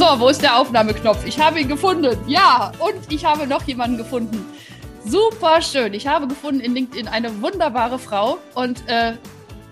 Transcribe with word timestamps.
So, 0.00 0.18
wo 0.18 0.28
ist 0.28 0.40
der 0.40 0.56
Aufnahmeknopf? 0.56 1.26
Ich 1.26 1.38
habe 1.38 1.60
ihn 1.60 1.68
gefunden. 1.68 2.16
Ja, 2.26 2.72
und 2.78 3.12
ich 3.12 3.26
habe 3.26 3.46
noch 3.46 3.64
jemanden 3.64 3.98
gefunden. 3.98 4.46
Super 5.04 5.60
schön. 5.60 5.92
Ich 5.92 6.06
habe 6.06 6.26
gefunden 6.26 6.60
in 6.60 6.72
LinkedIn 6.72 7.06
eine 7.06 7.42
wunderbare 7.42 7.98
Frau 7.98 8.38
und 8.54 8.82
äh, 8.88 9.18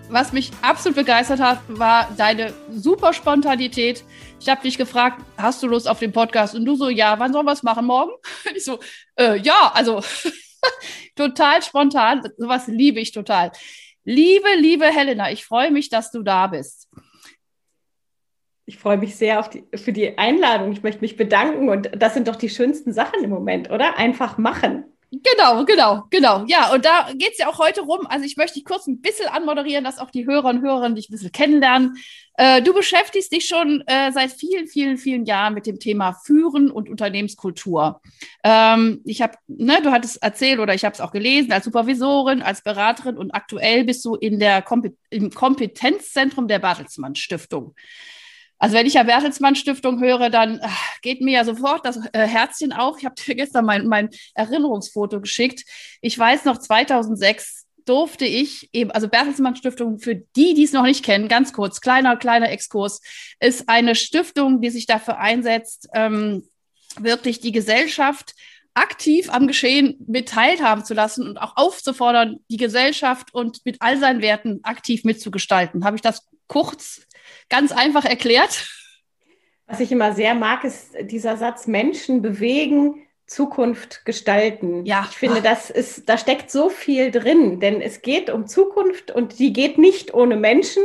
was 0.07 0.31
mich 0.31 0.51
absolut 0.61 0.97
begeistert 0.97 1.39
hat, 1.39 1.61
war 1.67 2.07
deine 2.15 2.53
super 2.69 3.11
Spontanität. 3.13 4.03
Ich 4.39 4.47
habe 4.49 4.61
dich 4.61 4.77
gefragt, 4.77 5.19
hast 5.35 5.63
du 5.63 5.67
Lust 5.67 5.89
auf 5.89 5.97
den 5.97 6.11
Podcast? 6.11 6.53
Und 6.53 6.63
du 6.63 6.75
so, 6.75 6.89
ja, 6.89 7.17
wann 7.17 7.33
sollen 7.33 7.47
wir 7.47 7.53
es 7.53 7.63
machen? 7.63 7.87
Morgen? 7.87 8.11
Ich 8.55 8.65
so, 8.65 8.77
äh, 9.15 9.39
ja, 9.39 9.71
also 9.73 10.03
total 11.15 11.63
spontan. 11.63 12.21
Sowas 12.37 12.67
liebe 12.67 12.99
ich 12.99 13.13
total. 13.13 13.51
Liebe, 14.03 14.49
liebe 14.59 14.85
Helena, 14.85 15.31
ich 15.31 15.43
freue 15.43 15.71
mich, 15.71 15.89
dass 15.89 16.11
du 16.11 16.21
da 16.21 16.45
bist. 16.45 16.87
Ich 18.69 18.77
freue 18.77 18.97
mich 18.97 19.15
sehr 19.15 19.41
die, 19.49 19.63
für 19.75 19.91
die 19.91 20.19
Einladung. 20.19 20.71
Ich 20.71 20.83
möchte 20.83 21.01
mich 21.01 21.17
bedanken 21.17 21.69
und 21.69 21.89
das 21.97 22.13
sind 22.13 22.27
doch 22.27 22.35
die 22.35 22.49
schönsten 22.49 22.93
Sachen 22.93 23.23
im 23.23 23.31
Moment, 23.31 23.71
oder? 23.71 23.97
Einfach 23.97 24.37
machen. 24.37 24.83
Genau, 25.11 25.65
genau, 25.65 26.03
genau. 26.11 26.45
Ja, 26.45 26.71
und 26.71 26.85
da 26.85 27.09
geht 27.15 27.31
es 27.31 27.39
ja 27.39 27.47
auch 27.47 27.57
heute 27.57 27.81
rum. 27.81 28.05
Also 28.07 28.25
ich 28.25 28.37
möchte 28.37 28.59
dich 28.59 28.65
kurz 28.65 28.85
ein 28.85 29.01
bisschen 29.01 29.27
anmoderieren, 29.27 29.83
dass 29.83 29.97
auch 29.97 30.11
die 30.11 30.27
Hörer 30.27 30.49
und 30.49 30.61
Hörerinnen 30.61 30.95
dich 30.95 31.09
ein 31.09 31.13
bisschen 31.13 31.31
kennenlernen. 31.31 31.97
Äh, 32.35 32.61
du 32.61 32.71
beschäftigst 32.71 33.31
dich 33.31 33.47
schon 33.47 33.81
äh, 33.87 34.11
seit 34.11 34.33
vielen, 34.33 34.67
vielen, 34.67 34.99
vielen 34.99 35.25
Jahren 35.25 35.55
mit 35.55 35.65
dem 35.65 35.79
Thema 35.79 36.13
Führen 36.13 36.69
und 36.69 36.89
Unternehmenskultur. 36.89 38.01
Ähm, 38.43 39.01
ich 39.03 39.23
habe, 39.23 39.33
ne, 39.47 39.79
du 39.81 39.91
hattest 39.91 40.21
erzählt 40.21 40.59
oder 40.59 40.75
ich 40.75 40.85
habe 40.85 40.93
es 40.93 41.01
auch 41.01 41.11
gelesen, 41.11 41.51
als 41.51 41.65
Supervisorin, 41.65 42.43
als 42.43 42.61
Beraterin 42.61 43.17
und 43.17 43.31
aktuell 43.31 43.83
bist 43.85 44.05
du 44.05 44.13
in 44.13 44.37
der 44.37 44.61
Kompet 44.61 44.95
im 45.09 45.31
Kompetenzzentrum 45.31 46.47
der 46.47 46.59
Bertelsmann 46.59 47.15
Stiftung. 47.15 47.73
Also 48.59 48.75
wenn 48.75 48.85
ich 48.85 48.95
ja 48.95 49.03
Bertelsmann 49.03 49.55
Stiftung 49.55 50.01
höre, 50.01 50.29
dann 50.29 50.59
ach, 50.61 51.01
geht 51.01 51.21
mir 51.21 51.31
ja 51.31 51.45
sofort 51.45 51.85
das 51.85 51.97
äh, 52.11 52.27
Herzchen 52.27 52.73
auf. 52.73 52.97
Ich 52.99 53.05
habe 53.05 53.15
dir 53.15 53.35
gestern 53.35 53.65
mein, 53.65 53.87
mein 53.87 54.09
Erinnerungsfoto 54.35 55.21
geschickt. 55.21 55.63
Ich 56.01 56.19
weiß 56.19 56.45
noch, 56.45 56.57
2006 56.57 57.65
durfte 57.85 58.25
ich 58.25 58.69
eben, 58.73 58.91
also 58.91 59.07
Bertelsmann 59.07 59.55
Stiftung, 59.55 59.97
für 59.97 60.15
die, 60.15 60.53
die 60.53 60.63
es 60.63 60.73
noch 60.73 60.83
nicht 60.83 61.03
kennen, 61.03 61.27
ganz 61.27 61.53
kurz, 61.53 61.81
kleiner, 61.81 62.17
kleiner 62.17 62.51
Exkurs, 62.51 63.01
ist 63.39 63.67
eine 63.67 63.95
Stiftung, 63.95 64.61
die 64.61 64.69
sich 64.69 64.85
dafür 64.85 65.17
einsetzt, 65.17 65.89
ähm, 65.93 66.43
wirklich 66.99 67.39
die 67.39 67.51
Gesellschaft 67.51 68.35
aktiv 68.75 69.29
am 69.31 69.47
Geschehen 69.47 69.95
mit 70.07 70.29
teilhaben 70.29 70.85
zu 70.85 70.93
lassen 70.93 71.27
und 71.27 71.37
auch 71.37 71.57
aufzufordern, 71.57 72.39
die 72.49 72.57
Gesellschaft 72.57 73.33
und 73.33 73.65
mit 73.65 73.77
all 73.79 73.97
seinen 73.97 74.21
Werten 74.21 74.59
aktiv 74.63 75.03
mitzugestalten. 75.03 75.83
Habe 75.83 75.95
ich 75.95 76.01
das 76.01 76.27
kurz 76.49 77.07
ganz 77.47 77.71
einfach 77.71 78.03
erklärt. 78.03 78.67
Was 79.67 79.79
ich 79.79 79.91
immer 79.91 80.13
sehr 80.13 80.33
mag, 80.33 80.65
ist 80.65 80.95
dieser 81.01 81.37
Satz, 81.37 81.67
Menschen 81.67 82.21
bewegen, 82.21 83.05
Zukunft 83.29 84.05
gestalten. 84.05 84.85
Ja. 84.85 85.05
Ich 85.09 85.15
finde, 85.15 85.41
das 85.41 85.69
ist, 85.69 86.09
da 86.09 86.17
steckt 86.17 86.49
so 86.49 86.69
viel 86.69 87.11
drin, 87.11 87.59
denn 87.59 87.79
es 87.79 88.01
geht 88.01 88.31
um 88.31 88.47
Zukunft 88.47 89.11
und 89.11 89.37
die 89.37 89.53
geht 89.53 89.77
nicht 89.77 90.15
ohne 90.15 90.35
Menschen. 90.35 90.81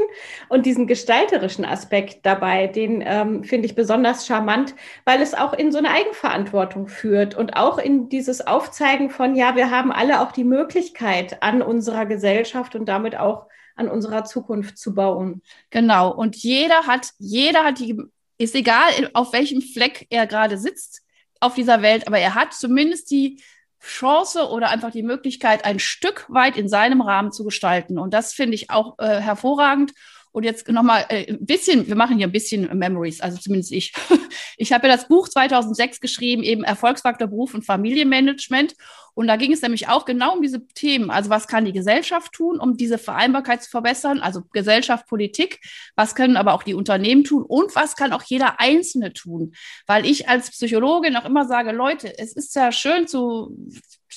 Und 0.50 0.66
diesen 0.66 0.86
gestalterischen 0.86 1.64
Aspekt 1.64 2.26
dabei, 2.26 2.66
den 2.66 3.02
ähm, 3.04 3.44
finde 3.44 3.66
ich 3.66 3.74
besonders 3.74 4.26
charmant, 4.26 4.74
weil 5.06 5.22
es 5.22 5.32
auch 5.32 5.54
in 5.54 5.72
so 5.72 5.78
eine 5.78 5.90
Eigenverantwortung 5.90 6.86
führt 6.86 7.34
und 7.34 7.56
auch 7.56 7.78
in 7.78 8.10
dieses 8.10 8.46
Aufzeigen 8.46 9.08
von, 9.08 9.34
ja, 9.34 9.56
wir 9.56 9.70
haben 9.70 9.90
alle 9.90 10.20
auch 10.20 10.32
die 10.32 10.44
Möglichkeit 10.44 11.42
an 11.42 11.62
unserer 11.62 12.04
Gesellschaft 12.04 12.76
und 12.76 12.86
damit 12.86 13.16
auch 13.16 13.46
an 13.74 13.88
unserer 13.88 14.24
Zukunft 14.24 14.78
zu 14.78 14.94
bauen. 14.94 15.42
Genau. 15.70 16.12
Und 16.12 16.36
jeder 16.36 16.86
hat, 16.86 17.10
jeder 17.18 17.64
hat 17.64 17.78
die, 17.78 18.00
ist 18.38 18.54
egal, 18.54 19.10
auf 19.14 19.32
welchem 19.32 19.62
Fleck 19.62 20.06
er 20.10 20.26
gerade 20.26 20.58
sitzt 20.58 21.02
auf 21.40 21.54
dieser 21.54 21.82
Welt, 21.82 22.06
aber 22.06 22.18
er 22.18 22.34
hat 22.34 22.54
zumindest 22.54 23.10
die 23.10 23.42
Chance 23.80 24.48
oder 24.48 24.70
einfach 24.70 24.90
die 24.90 25.02
Möglichkeit, 25.02 25.64
ein 25.64 25.78
Stück 25.78 26.26
weit 26.28 26.56
in 26.56 26.68
seinem 26.68 27.02
Rahmen 27.02 27.32
zu 27.32 27.44
gestalten. 27.44 27.98
Und 27.98 28.14
das 28.14 28.32
finde 28.32 28.54
ich 28.54 28.70
auch 28.70 28.98
äh, 28.98 29.20
hervorragend. 29.20 29.92
Und 30.34 30.42
jetzt 30.42 30.68
nochmal 30.68 31.06
äh, 31.10 31.32
ein 31.32 31.46
bisschen, 31.46 31.86
wir 31.86 31.94
machen 31.94 32.16
hier 32.16 32.26
ein 32.26 32.32
bisschen 32.32 32.76
Memories, 32.76 33.20
also 33.20 33.38
zumindest 33.38 33.72
ich. 33.72 33.92
Ich 34.56 34.72
habe 34.72 34.86
ja 34.86 34.96
das 34.96 35.08
Buch 35.08 35.28
2006 35.28 36.00
geschrieben, 36.00 36.44
eben 36.44 36.62
Erfolgsfaktor 36.62 37.26
Beruf 37.26 37.54
und 37.54 37.64
Familienmanagement. 37.64 38.76
Und 39.14 39.26
da 39.26 39.36
ging 39.36 39.52
es 39.52 39.62
nämlich 39.62 39.88
auch 39.88 40.04
genau 40.04 40.34
um 40.34 40.42
diese 40.42 40.64
Themen. 40.68 41.10
Also 41.10 41.28
was 41.28 41.48
kann 41.48 41.64
die 41.64 41.72
Gesellschaft 41.72 42.32
tun, 42.32 42.60
um 42.60 42.76
diese 42.76 42.98
Vereinbarkeit 42.98 43.64
zu 43.64 43.70
verbessern? 43.70 44.20
Also 44.20 44.42
Gesellschaft, 44.52 45.08
Politik. 45.08 45.60
Was 45.96 46.14
können 46.14 46.36
aber 46.36 46.54
auch 46.54 46.62
die 46.62 46.74
Unternehmen 46.74 47.24
tun? 47.24 47.42
Und 47.42 47.74
was 47.74 47.96
kann 47.96 48.12
auch 48.12 48.22
jeder 48.22 48.60
Einzelne 48.60 49.12
tun? 49.12 49.54
Weil 49.86 50.06
ich 50.06 50.28
als 50.28 50.50
Psychologin 50.50 51.16
auch 51.16 51.24
immer 51.24 51.46
sage, 51.46 51.72
Leute, 51.72 52.16
es 52.16 52.32
ist 52.32 52.54
ja 52.54 52.70
schön 52.70 53.08
zu 53.08 53.56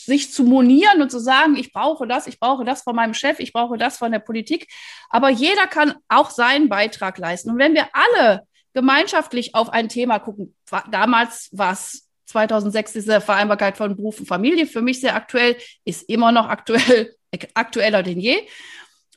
sich 0.08 0.34
zu 0.34 0.44
monieren 0.46 1.02
und 1.02 1.12
zu 1.12 1.20
sagen, 1.20 1.58
ich 1.58 1.74
brauche 1.74 2.08
das, 2.08 2.28
ich 2.28 2.40
brauche 2.40 2.64
das 2.64 2.82
von 2.82 2.96
meinem 2.96 3.14
Chef, 3.14 3.40
ich 3.40 3.52
brauche 3.52 3.78
das 3.78 3.98
von 3.98 4.12
der 4.12 4.20
Politik. 4.20 4.68
Aber 5.10 5.30
jeder 5.30 5.68
kann 5.68 5.96
auch 6.08 6.30
seinen 6.30 6.70
Beitrag 6.70 7.18
leisten. 7.18 7.52
Und 7.52 7.60
wenn 7.60 7.76
wir 7.76 7.90
alle 7.92 8.48
gemeinschaftlich 8.74 9.54
auf 9.54 9.70
ein 9.70 9.90
Thema 9.90 10.20
gucken, 10.20 10.56
damals 10.90 11.50
war 11.52 11.74
es 11.74 12.08
2006 12.28 12.94
diese 12.94 13.22
Vereinbarkeit 13.22 13.76
von 13.76 13.98
Beruf 13.98 14.20
und 14.20 14.28
Familie, 14.28 14.66
für 14.66 14.82
mich 14.82 15.02
sehr 15.02 15.16
aktuell, 15.16 15.58
ist 15.84 16.10
immer 16.10 16.32
noch 16.32 16.48
aktuell, 16.48 17.14
aktueller 17.54 18.02
denn 18.02 18.20
je. 18.20 18.48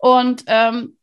Und 0.00 0.42
ähm, 0.48 0.96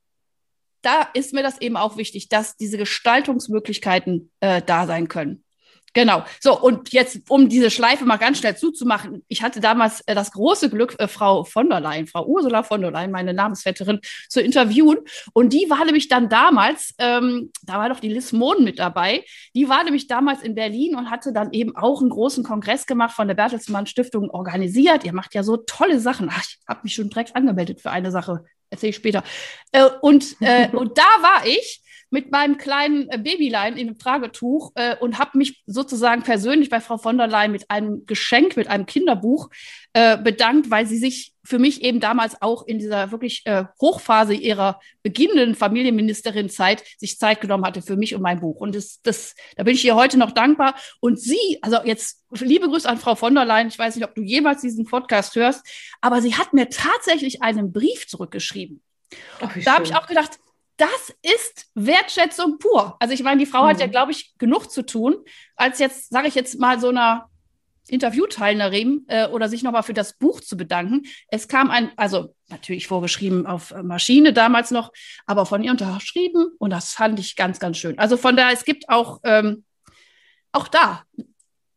da 0.81 1.07
ist 1.13 1.33
mir 1.33 1.43
das 1.43 1.61
eben 1.61 1.77
auch 1.77 1.95
wichtig, 1.95 2.27
dass 2.27 2.57
diese 2.57 2.77
Gestaltungsmöglichkeiten 2.77 4.31
äh, 4.41 4.61
da 4.61 4.85
sein 4.85 5.07
können. 5.07 5.45
Genau. 5.93 6.23
So, 6.39 6.59
und 6.59 6.93
jetzt, 6.93 7.21
um 7.29 7.49
diese 7.49 7.71
Schleife 7.71 8.05
mal 8.05 8.17
ganz 8.17 8.37
schnell 8.39 8.55
zuzumachen, 8.55 9.23
ich 9.27 9.41
hatte 9.41 9.61
damals 9.61 10.01
äh, 10.01 10.13
das 10.13 10.31
große 10.31 10.69
Glück, 10.69 10.95
äh, 10.99 11.07
Frau 11.07 11.43
von 11.43 11.69
der 11.69 11.79
Leyen, 11.79 12.07
Frau 12.07 12.25
Ursula 12.25 12.63
von 12.63 12.81
der 12.81 12.91
Leyen, 12.91 13.11
meine 13.11 13.33
Namensvetterin, 13.33 13.99
zu 14.29 14.41
interviewen. 14.41 14.99
Und 15.33 15.53
die 15.53 15.69
war 15.69 15.83
nämlich 15.85 16.07
dann 16.07 16.29
damals, 16.29 16.93
ähm, 16.99 17.51
da 17.63 17.79
war 17.79 17.89
doch 17.89 17.99
die 17.99 18.09
Liz 18.09 18.31
Mohn 18.31 18.63
mit 18.63 18.79
dabei, 18.79 19.23
die 19.55 19.69
war 19.69 19.83
nämlich 19.83 20.07
damals 20.07 20.43
in 20.43 20.55
Berlin 20.55 20.95
und 20.95 21.09
hatte 21.09 21.33
dann 21.33 21.51
eben 21.51 21.75
auch 21.75 22.01
einen 22.01 22.09
großen 22.09 22.43
Kongress 22.43 22.85
gemacht 22.85 23.15
von 23.15 23.27
der 23.27 23.35
Bertelsmann 23.35 23.87
Stiftung 23.87 24.29
organisiert. 24.29 25.03
Ihr 25.03 25.13
macht 25.13 25.33
ja 25.33 25.43
so 25.43 25.57
tolle 25.57 25.99
Sachen. 25.99 26.29
Ach, 26.31 26.43
ich 26.43 26.59
habe 26.67 26.81
mich 26.83 26.93
schon 26.93 27.09
direkt 27.09 27.35
angemeldet 27.35 27.81
für 27.81 27.89
eine 27.89 28.11
Sache. 28.11 28.43
Erzähle 28.69 28.89
ich 28.91 28.95
später. 28.97 29.23
Äh, 29.71 29.89
und, 30.01 30.35
äh, 30.41 30.69
und 30.73 30.97
da 30.97 31.09
war 31.21 31.45
ich 31.47 31.81
mit 32.09 32.31
meinem 32.31 32.57
kleinen 32.57 33.09
äh, 33.09 33.17
Babylein 33.17 33.77
in 33.77 33.87
einem 33.87 33.97
Tragetuch 33.97 34.71
äh, 34.75 34.95
und 34.97 35.19
habe 35.19 35.37
mich 35.37 35.63
sozusagen 35.65 36.23
persönlich 36.23 36.69
bei 36.69 36.79
Frau 36.79 36.97
von 36.97 37.17
der 37.17 37.27
Leyen 37.27 37.51
mit 37.51 37.69
einem 37.69 38.05
Geschenk, 38.05 38.55
mit 38.55 38.67
einem 38.67 38.85
Kinderbuch 38.85 39.49
äh, 39.93 40.17
bedankt, 40.17 40.71
weil 40.71 40.85
sie 40.85 40.97
sich 40.97 41.33
für 41.43 41.59
mich 41.59 41.81
eben 41.81 41.99
damals 41.99 42.41
auch 42.41 42.67
in 42.67 42.77
dieser 42.77 43.11
wirklich 43.11 43.43
äh, 43.45 43.63
Hochphase 43.81 44.33
ihrer 44.33 44.81
beginnenden 45.01 45.55
Familienministerin-Zeit 45.55 46.83
sich 46.97 47.17
Zeit 47.17 47.39
genommen 47.39 47.65
hatte 47.65 47.81
für 47.81 47.95
mich 47.95 48.13
und 48.13 48.21
mein 48.21 48.41
Buch. 48.41 48.59
Und 48.59 48.75
das, 48.75 49.01
das, 49.01 49.33
da 49.55 49.63
bin 49.63 49.73
ich 49.73 49.85
ihr 49.85 49.95
heute 49.95 50.17
noch 50.17 50.31
dankbar. 50.31 50.75
Und 50.99 51.19
sie, 51.19 51.57
also 51.61 51.77
jetzt 51.85 52.25
liebe 52.31 52.67
Grüße 52.67 52.87
an 52.87 52.97
Frau 52.97 53.15
von 53.15 53.33
der 53.33 53.45
Leyen. 53.45 53.69
Ich 53.69 53.79
weiß 53.79 53.95
nicht, 53.95 54.05
ob 54.05 54.13
du 54.13 54.21
jemals 54.21 54.61
diesen 54.61 54.85
Podcast 54.85 55.35
hörst, 55.35 55.65
aber 56.01 56.21
sie 56.21 56.35
hat 56.35 56.53
mir 56.53 56.69
tatsächlich 56.69 57.41
einen 57.41 57.71
Brief 57.71 58.07
zurückgeschrieben. 58.07 58.81
Ach, 59.39 59.55
da 59.63 59.75
habe 59.75 59.85
ich 59.85 59.95
auch 59.95 60.07
gedacht, 60.07 60.39
das 60.77 61.13
ist 61.21 61.67
Wertschätzung 61.73 62.59
pur. 62.59 62.95
Also 62.99 63.13
ich 63.13 63.23
meine, 63.23 63.39
die 63.39 63.49
Frau 63.49 63.63
mhm. 63.63 63.67
hat 63.69 63.79
ja, 63.79 63.87
mhm. 63.87 63.91
glaube 63.91 64.11
ich, 64.11 64.33
genug 64.37 64.71
zu 64.71 64.85
tun, 64.85 65.15
als 65.55 65.79
jetzt, 65.79 66.09
sage 66.09 66.27
ich 66.27 66.35
jetzt 66.35 66.59
mal, 66.59 66.79
so 66.79 66.89
einer 66.89 67.29
Interviewteilnehmerin 67.87 69.05
äh, 69.07 69.27
oder 69.27 69.49
sich 69.49 69.63
nochmal 69.63 69.83
für 69.83 69.93
das 69.93 70.13
Buch 70.13 70.41
zu 70.41 70.57
bedanken. 70.57 71.03
Es 71.29 71.47
kam 71.47 71.71
ein, 71.71 71.91
also 71.95 72.35
natürlich 72.49 72.87
vorgeschrieben 72.87 73.45
auf 73.45 73.73
Maschine 73.81 74.33
damals 74.33 74.71
noch, 74.71 74.91
aber 75.25 75.45
von 75.45 75.63
ihr 75.63 75.71
unterschrieben 75.71 76.47
und 76.59 76.69
das 76.69 76.91
fand 76.93 77.19
ich 77.19 77.35
ganz, 77.35 77.59
ganz 77.59 77.77
schön. 77.77 77.97
Also 77.97 78.17
von 78.17 78.35
daher, 78.35 78.53
es 78.53 78.65
gibt 78.65 78.89
auch, 78.89 79.19
ähm, 79.23 79.63
auch 80.51 80.67
da 80.67 81.03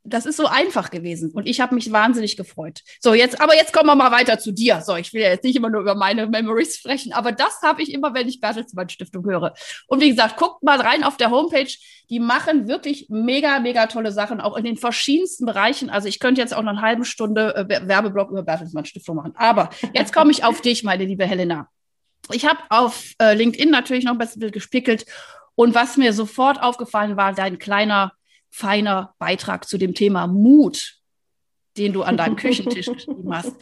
das 0.03 0.27
ist 0.27 0.37
so 0.37 0.47
einfach 0.47 0.91
gewesen 0.91 1.31
und 1.33 1.47
ich 1.47 1.61
habe 1.61 1.75
mich 1.75 1.93
wahnsinnig 1.93 2.37
gefreut. 2.37 2.81
So, 3.01 3.13
jetzt, 3.13 3.41
aber 3.41 3.55
jetzt 3.55 3.73
kommen 3.73 3.87
wir 3.87 3.95
mal 3.95 4.11
weiter 4.11 4.39
zu 4.39 4.53
dir. 4.53 4.81
So, 4.81 4.97
ich 4.97 5.13
will 5.13 5.21
ja 5.21 5.29
jetzt 5.29 5.45
nicht 5.45 5.57
immer 5.57 5.69
nur 5.69 5.83
über 5.83 5.95
meine 5.95 6.27
Memories 6.27 6.79
sprechen, 6.79 7.13
aber 7.13 7.33
das 7.33 7.61
habe 7.63 7.83
ich 7.83 7.93
immer, 7.93 8.15
wenn 8.15 8.29
ich 8.29 8.41
Bertelsmann 8.41 8.89
Stiftung 8.89 9.25
höre. 9.27 9.55
Und 9.89 10.01
wie 10.01 10.09
gesagt, 10.09 10.37
guckt 10.37 10.63
mal 10.63 10.81
rein 10.81 11.05
auf 11.05 11.17
der 11.17 11.31
Homepage. 11.31 11.71
Die 12.09 12.19
machen 12.19 12.67
wirklich 12.67 13.07
mega, 13.11 13.61
mega 13.61 13.87
tolle 13.87 14.11
Sachen, 14.11 14.41
auch 14.41 14.57
in 14.57 14.65
den 14.65 14.77
verschiedensten 14.77 15.45
Bereichen. 15.45 15.91
Also 15.91 16.09
ich 16.09 16.19
könnte 16.19 16.41
jetzt 16.41 16.55
auch 16.55 16.63
noch 16.63 16.73
eine 16.73 16.83
halbe 16.83 17.05
Stunde 17.05 17.55
äh, 17.55 17.89
Werbeblock 17.89 18.31
über 18.31 18.43
Bertelsmann 18.43 18.87
Stiftung 18.87 19.17
machen. 19.17 19.33
Aber 19.37 19.71
jetzt 19.93 20.13
komme 20.13 20.31
ich 20.31 20.45
auf 20.45 20.61
dich, 20.61 20.83
meine 20.83 21.05
liebe 21.05 21.27
Helena. 21.27 21.69
Ich 22.33 22.47
habe 22.47 22.59
auf 22.69 23.13
äh, 23.21 23.35
LinkedIn 23.35 23.71
natürlich 23.71 24.05
noch 24.05 24.13
ein 24.13 24.19
bisschen 24.19 24.51
gespickelt 24.51 25.05
und 25.55 25.75
was 25.75 25.97
mir 25.97 26.13
sofort 26.13 26.63
aufgefallen 26.63 27.17
war, 27.17 27.35
dein 27.35 27.59
kleiner 27.59 28.13
feiner 28.51 29.15
Beitrag 29.19 29.69
zu 29.69 29.79
dem 29.79 29.95
Thema 29.95 30.27
Mut, 30.27 30.97
den 31.77 31.93
du 31.93 32.03
an 32.03 32.17
deinem 32.17 32.37
Küchentisch 32.37 32.87
geschrieben 32.93 33.35
hast. 33.35 33.55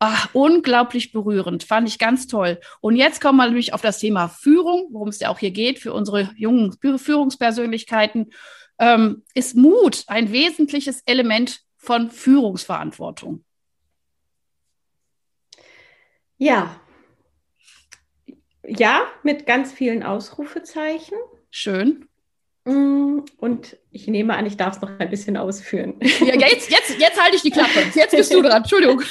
Ach, 0.00 0.28
unglaublich 0.34 1.12
berührend, 1.12 1.62
fand 1.62 1.88
ich 1.88 1.98
ganz 1.98 2.26
toll. 2.26 2.60
Und 2.80 2.96
jetzt 2.96 3.20
kommen 3.20 3.38
wir 3.38 3.46
nämlich 3.46 3.72
auf 3.72 3.80
das 3.80 3.98
Thema 3.98 4.28
Führung, 4.28 4.88
worum 4.90 5.08
es 5.08 5.20
ja 5.20 5.28
auch 5.28 5.38
hier 5.38 5.50
geht 5.50 5.78
für 5.78 5.92
unsere 5.92 6.30
jungen 6.36 6.76
Führungspersönlichkeiten. 6.98 8.32
Ähm, 8.78 9.22
ist 9.34 9.56
Mut 9.56 10.04
ein 10.08 10.32
wesentliches 10.32 11.02
Element 11.06 11.60
von 11.76 12.10
Führungsverantwortung? 12.10 13.44
Ja. 16.38 16.80
Ja, 18.66 19.02
mit 19.22 19.46
ganz 19.46 19.72
vielen 19.72 20.02
Ausrufezeichen. 20.02 21.16
Schön. 21.50 22.08
Mm, 22.64 23.18
und 23.38 23.76
ich 23.90 24.06
nehme 24.06 24.34
an, 24.34 24.46
ich 24.46 24.56
darf 24.56 24.76
es 24.76 24.80
noch 24.80 24.90
ein 24.98 25.10
bisschen 25.10 25.36
ausführen. 25.36 25.94
Ja, 26.20 26.34
jetzt, 26.34 26.70
jetzt, 26.70 26.98
jetzt 26.98 27.20
halte 27.20 27.36
ich 27.36 27.42
die 27.42 27.50
Klappe. 27.50 27.80
Jetzt 27.94 28.12
bist 28.12 28.32
du 28.32 28.40
dran. 28.40 28.52
Entschuldigung. 28.62 29.02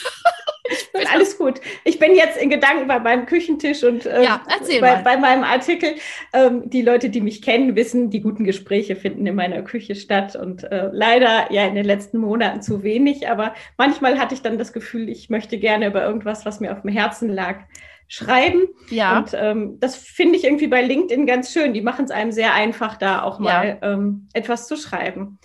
Alles 1.11 1.37
gut. 1.37 1.59
Ich 1.83 1.99
bin 1.99 2.15
jetzt 2.15 2.37
in 2.37 2.49
Gedanken 2.49 2.87
bei 2.87 2.99
meinem 2.99 3.25
Küchentisch 3.25 3.83
und 3.83 4.05
äh, 4.05 4.23
ja, 4.23 4.41
bei, 4.79 4.95
bei, 5.01 5.17
meinem 5.17 5.43
Artikel. 5.43 5.95
Ähm, 6.31 6.69
die 6.69 6.81
Leute, 6.81 7.09
die 7.09 7.21
mich 7.21 7.41
kennen, 7.41 7.75
wissen, 7.75 8.09
die 8.09 8.21
guten 8.21 8.45
Gespräche 8.45 8.95
finden 8.95 9.25
in 9.25 9.35
meiner 9.35 9.61
Küche 9.61 9.95
statt 9.95 10.35
und 10.35 10.63
äh, 10.63 10.89
leider 10.93 11.51
ja 11.51 11.67
in 11.67 11.75
den 11.75 11.85
letzten 11.85 12.17
Monaten 12.17 12.61
zu 12.61 12.83
wenig. 12.83 13.29
Aber 13.29 13.53
manchmal 13.77 14.17
hatte 14.19 14.35
ich 14.35 14.41
dann 14.41 14.57
das 14.57 14.71
Gefühl, 14.71 15.09
ich 15.09 15.29
möchte 15.29 15.57
gerne 15.57 15.87
über 15.87 16.03
irgendwas, 16.03 16.45
was 16.45 16.59
mir 16.59 16.71
auf 16.71 16.81
dem 16.81 16.91
Herzen 16.91 17.29
lag, 17.29 17.57
schreiben. 18.07 18.67
Ja. 18.89 19.17
Und 19.17 19.33
ähm, 19.33 19.79
das 19.79 19.95
finde 19.95 20.37
ich 20.37 20.45
irgendwie 20.45 20.67
bei 20.67 20.81
LinkedIn 20.81 21.25
ganz 21.25 21.51
schön. 21.51 21.73
Die 21.73 21.81
machen 21.81 22.05
es 22.05 22.11
einem 22.11 22.31
sehr 22.31 22.53
einfach, 22.53 22.95
da 22.95 23.23
auch 23.23 23.39
mal 23.39 23.79
ja. 23.81 23.93
ähm, 23.93 24.27
etwas 24.33 24.67
zu 24.67 24.77
schreiben. 24.77 25.39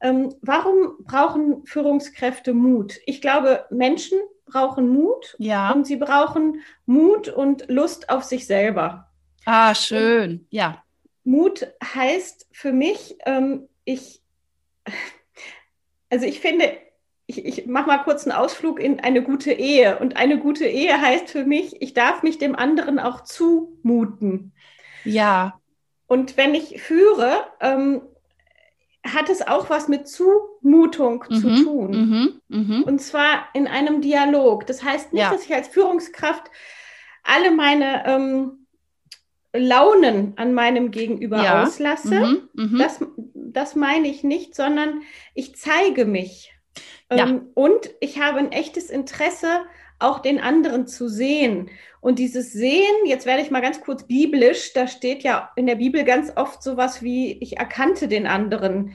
Ähm, 0.00 0.34
warum 0.40 0.96
brauchen 1.04 1.64
Führungskräfte 1.64 2.54
Mut? 2.54 2.98
Ich 3.06 3.20
glaube, 3.20 3.66
Menschen 3.70 4.18
brauchen 4.52 4.88
Mut 4.88 5.34
ja. 5.38 5.72
und 5.72 5.86
sie 5.86 5.96
brauchen 5.96 6.62
Mut 6.86 7.28
und 7.28 7.68
Lust 7.68 8.10
auf 8.10 8.24
sich 8.24 8.46
selber. 8.46 9.08
Ah, 9.44 9.74
schön, 9.74 10.30
und 10.30 10.46
ja. 10.50 10.82
Mut 11.24 11.66
heißt 11.82 12.46
für 12.52 12.72
mich, 12.72 13.16
ähm, 13.26 13.68
ich, 13.84 14.22
also 16.10 16.26
ich 16.26 16.40
finde, 16.40 16.72
ich, 17.26 17.44
ich 17.44 17.66
mache 17.66 17.86
mal 17.86 17.98
kurz 17.98 18.26
einen 18.26 18.36
Ausflug 18.36 18.80
in 18.80 19.00
eine 19.00 19.22
gute 19.22 19.52
Ehe. 19.52 19.98
Und 19.98 20.16
eine 20.16 20.38
gute 20.38 20.66
Ehe 20.66 21.00
heißt 21.00 21.30
für 21.30 21.44
mich, 21.44 21.80
ich 21.80 21.94
darf 21.94 22.22
mich 22.22 22.38
dem 22.38 22.56
anderen 22.56 22.98
auch 22.98 23.22
zumuten. 23.22 24.52
Ja. 25.04 25.60
Und 26.06 26.36
wenn 26.36 26.54
ich 26.54 26.82
führe, 26.82 27.46
ähm, 27.60 28.02
hat 29.04 29.28
es 29.28 29.46
auch 29.46 29.68
was 29.68 29.88
mit 29.88 30.08
Zumutung 30.08 31.24
mhm, 31.28 31.34
zu 31.34 31.64
tun. 31.64 32.40
Mhm, 32.48 32.58
mh. 32.68 32.82
Und 32.84 33.00
zwar 33.00 33.48
in 33.52 33.66
einem 33.66 34.00
Dialog. 34.00 34.66
Das 34.66 34.82
heißt 34.82 35.12
nicht, 35.12 35.22
ja. 35.22 35.30
dass 35.30 35.44
ich 35.44 35.54
als 35.54 35.68
Führungskraft 35.68 36.50
alle 37.24 37.50
meine 37.50 38.06
ähm, 38.06 38.66
Launen 39.52 40.34
an 40.36 40.54
meinem 40.54 40.90
Gegenüber 40.90 41.42
ja. 41.42 41.62
auslasse. 41.62 42.14
Mhm, 42.14 42.48
mh. 42.54 42.78
das, 42.78 43.04
das 43.34 43.74
meine 43.74 44.08
ich 44.08 44.22
nicht, 44.22 44.54
sondern 44.54 45.02
ich 45.34 45.56
zeige 45.56 46.04
mich. 46.04 46.52
Ja. 47.10 47.26
Ähm, 47.26 47.48
und 47.54 47.90
ich 48.00 48.20
habe 48.20 48.38
ein 48.38 48.52
echtes 48.52 48.88
Interesse, 48.88 49.62
auch 50.02 50.20
den 50.20 50.40
anderen 50.40 50.86
zu 50.86 51.08
sehen. 51.08 51.70
Und 52.00 52.18
dieses 52.18 52.52
Sehen, 52.52 53.06
jetzt 53.06 53.26
werde 53.26 53.42
ich 53.42 53.50
mal 53.50 53.62
ganz 53.62 53.80
kurz 53.80 54.04
biblisch, 54.04 54.72
da 54.72 54.88
steht 54.88 55.22
ja 55.22 55.50
in 55.56 55.66
der 55.66 55.76
Bibel 55.76 56.04
ganz 56.04 56.32
oft 56.34 56.62
sowas 56.62 57.02
wie, 57.02 57.32
ich 57.40 57.58
erkannte 57.58 58.08
den 58.08 58.26
anderen. 58.26 58.94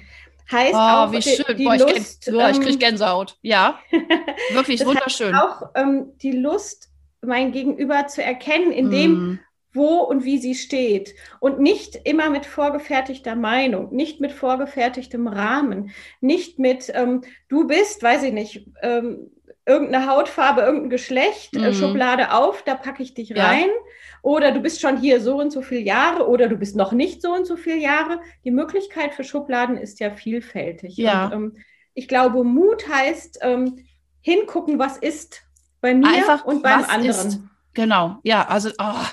Heißt 0.51 0.73
oh, 0.73 0.77
auch, 0.77 1.11
wie 1.11 1.21
schön. 1.21 1.45
Die, 1.49 1.55
die 1.55 1.63
Boah, 1.65 1.77
Lust, 1.77 2.27
ich, 2.27 2.33
ähm, 2.33 2.51
ich 2.51 2.61
kriege 2.61 2.77
Gänsehaut. 2.77 3.37
Ja, 3.41 3.79
wirklich 4.51 4.85
wunderschön. 4.85 5.35
auch 5.35 5.63
ähm, 5.75 6.13
die 6.21 6.31
Lust, 6.31 6.89
mein 7.21 7.51
Gegenüber 7.51 8.07
zu 8.07 8.23
erkennen, 8.23 8.71
in 8.71 8.91
dem, 8.91 9.11
mm 9.11 9.39
wo 9.77 9.99
und 9.99 10.25
wie 10.25 10.39
sie 10.39 10.55
steht 10.55 11.15
und 11.39 11.59
nicht 11.59 11.95
immer 12.03 12.29
mit 12.29 12.45
vorgefertigter 12.45 13.35
Meinung, 13.35 13.95
nicht 13.95 14.19
mit 14.19 14.33
vorgefertigtem 14.33 15.27
Rahmen, 15.27 15.91
nicht 16.19 16.59
mit 16.59 16.91
ähm, 16.93 17.21
du 17.47 17.67
bist, 17.67 18.03
weiß 18.03 18.23
ich 18.23 18.33
nicht, 18.33 18.67
ähm, 18.81 19.31
irgendeine 19.67 20.07
Hautfarbe, 20.07 20.61
irgendein 20.61 20.89
Geschlecht, 20.89 21.55
äh, 21.55 21.59
mhm. 21.59 21.73
Schublade 21.73 22.31
auf, 22.31 22.63
da 22.63 22.75
packe 22.75 23.03
ich 23.03 23.13
dich 23.13 23.35
rein. 23.35 23.67
Ja. 23.67 23.91
Oder 24.21 24.51
du 24.51 24.61
bist 24.61 24.81
schon 24.81 24.97
hier 24.97 25.21
so 25.21 25.39
und 25.39 25.51
so 25.51 25.61
viele 25.61 25.81
Jahre 25.81 26.27
oder 26.27 26.47
du 26.47 26.55
bist 26.55 26.75
noch 26.75 26.91
nicht 26.91 27.21
so 27.21 27.33
und 27.33 27.45
so 27.45 27.57
viele 27.57 27.77
Jahre. 27.77 28.19
Die 28.45 28.51
Möglichkeit 28.51 29.13
für 29.13 29.23
Schubladen 29.23 29.77
ist 29.77 29.99
ja 29.99 30.11
vielfältig. 30.11 30.97
Ja. 30.97 31.27
Und, 31.27 31.33
ähm, 31.33 31.57
ich 31.93 32.07
glaube, 32.07 32.43
Mut 32.43 32.87
heißt 32.87 33.39
ähm, 33.41 33.85
hingucken, 34.21 34.79
was 34.79 34.97
ist 34.97 35.43
bei 35.81 35.93
mir 35.93 36.07
Einfach, 36.07 36.45
und 36.45 36.63
beim 36.63 36.83
anderen. 36.85 37.27
Ist. 37.27 37.39
Genau, 37.73 38.17
ja, 38.23 38.47
also 38.47 38.69
oh, 38.79 39.05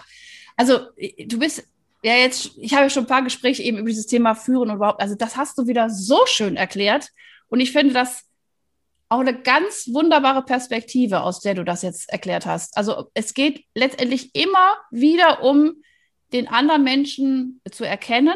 also 0.56 0.80
du 1.26 1.38
bist 1.38 1.68
ja 2.02 2.14
jetzt, 2.14 2.52
ich 2.58 2.72
habe 2.74 2.84
ja 2.84 2.90
schon 2.90 3.04
ein 3.04 3.08
paar 3.08 3.22
Gespräche 3.22 3.62
eben 3.62 3.78
über 3.78 3.88
dieses 3.88 4.06
Thema 4.06 4.34
Führen 4.34 4.70
und 4.70 4.76
überhaupt, 4.76 5.00
also 5.00 5.14
das 5.14 5.36
hast 5.36 5.58
du 5.58 5.66
wieder 5.66 5.90
so 5.90 6.26
schön 6.26 6.56
erklärt. 6.56 7.10
Und 7.48 7.60
ich 7.60 7.72
finde 7.72 7.94
das 7.94 8.24
auch 9.14 9.20
eine 9.20 9.40
ganz 9.40 9.88
wunderbare 9.92 10.42
Perspektive, 10.42 11.22
aus 11.22 11.40
der 11.40 11.54
du 11.54 11.64
das 11.64 11.82
jetzt 11.82 12.10
erklärt 12.10 12.46
hast. 12.46 12.76
Also 12.76 13.10
es 13.14 13.32
geht 13.32 13.64
letztendlich 13.74 14.34
immer 14.34 14.76
wieder 14.90 15.44
um 15.44 15.82
den 16.32 16.48
anderen 16.48 16.82
Menschen 16.82 17.60
zu 17.70 17.84
erkennen 17.84 18.34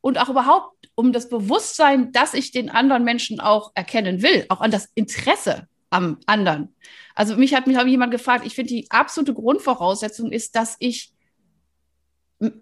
und 0.00 0.18
auch 0.18 0.28
überhaupt 0.28 0.90
um 0.96 1.12
das 1.12 1.28
Bewusstsein, 1.28 2.10
dass 2.10 2.34
ich 2.34 2.50
den 2.50 2.68
anderen 2.68 3.04
Menschen 3.04 3.38
auch 3.38 3.70
erkennen 3.76 4.22
will, 4.22 4.44
auch 4.48 4.60
an 4.60 4.72
das 4.72 4.88
Interesse 4.96 5.68
am 5.90 6.18
anderen. 6.26 6.74
Also 7.14 7.36
mich 7.36 7.54
hat 7.54 7.68
mich 7.68 7.76
hat 7.76 7.86
jemand 7.86 8.10
gefragt, 8.10 8.44
ich 8.44 8.56
finde 8.56 8.70
die 8.70 8.90
absolute 8.90 9.34
Grundvoraussetzung 9.34 10.32
ist, 10.32 10.56
dass 10.56 10.76
ich 10.80 11.12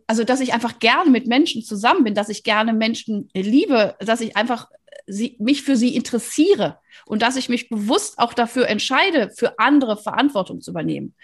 also 0.07 0.25
dass 0.25 0.41
ich 0.41 0.53
einfach 0.53 0.79
gerne 0.79 1.09
mit 1.09 1.26
Menschen 1.26 1.62
zusammen 1.62 2.05
bin, 2.05 2.14
dass 2.14 2.29
ich 2.29 2.43
gerne 2.45 2.75
Menschen 2.75 3.31
liebe, 3.33 3.97
dass 4.00 4.21
ich 4.21 4.37
einfach 4.37 4.69
sie, 5.06 5.37
mich 5.38 5.62
für 5.62 5.76
sie 5.76 5.94
interessiere 5.94 6.78
und 7.06 7.23
dass 7.23 7.37
ich 7.37 7.49
mich 7.49 7.68
bewusst 7.68 8.18
auch 8.18 8.32
dafür 8.32 8.68
entscheide, 8.68 9.30
für 9.30 9.59
andere 9.59 9.97
Verantwortung 9.97 10.61
zu 10.61 10.70
übernehmen. 10.70 11.14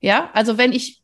Ja, 0.00 0.30
also 0.32 0.58
wenn 0.58 0.72
ich 0.72 1.00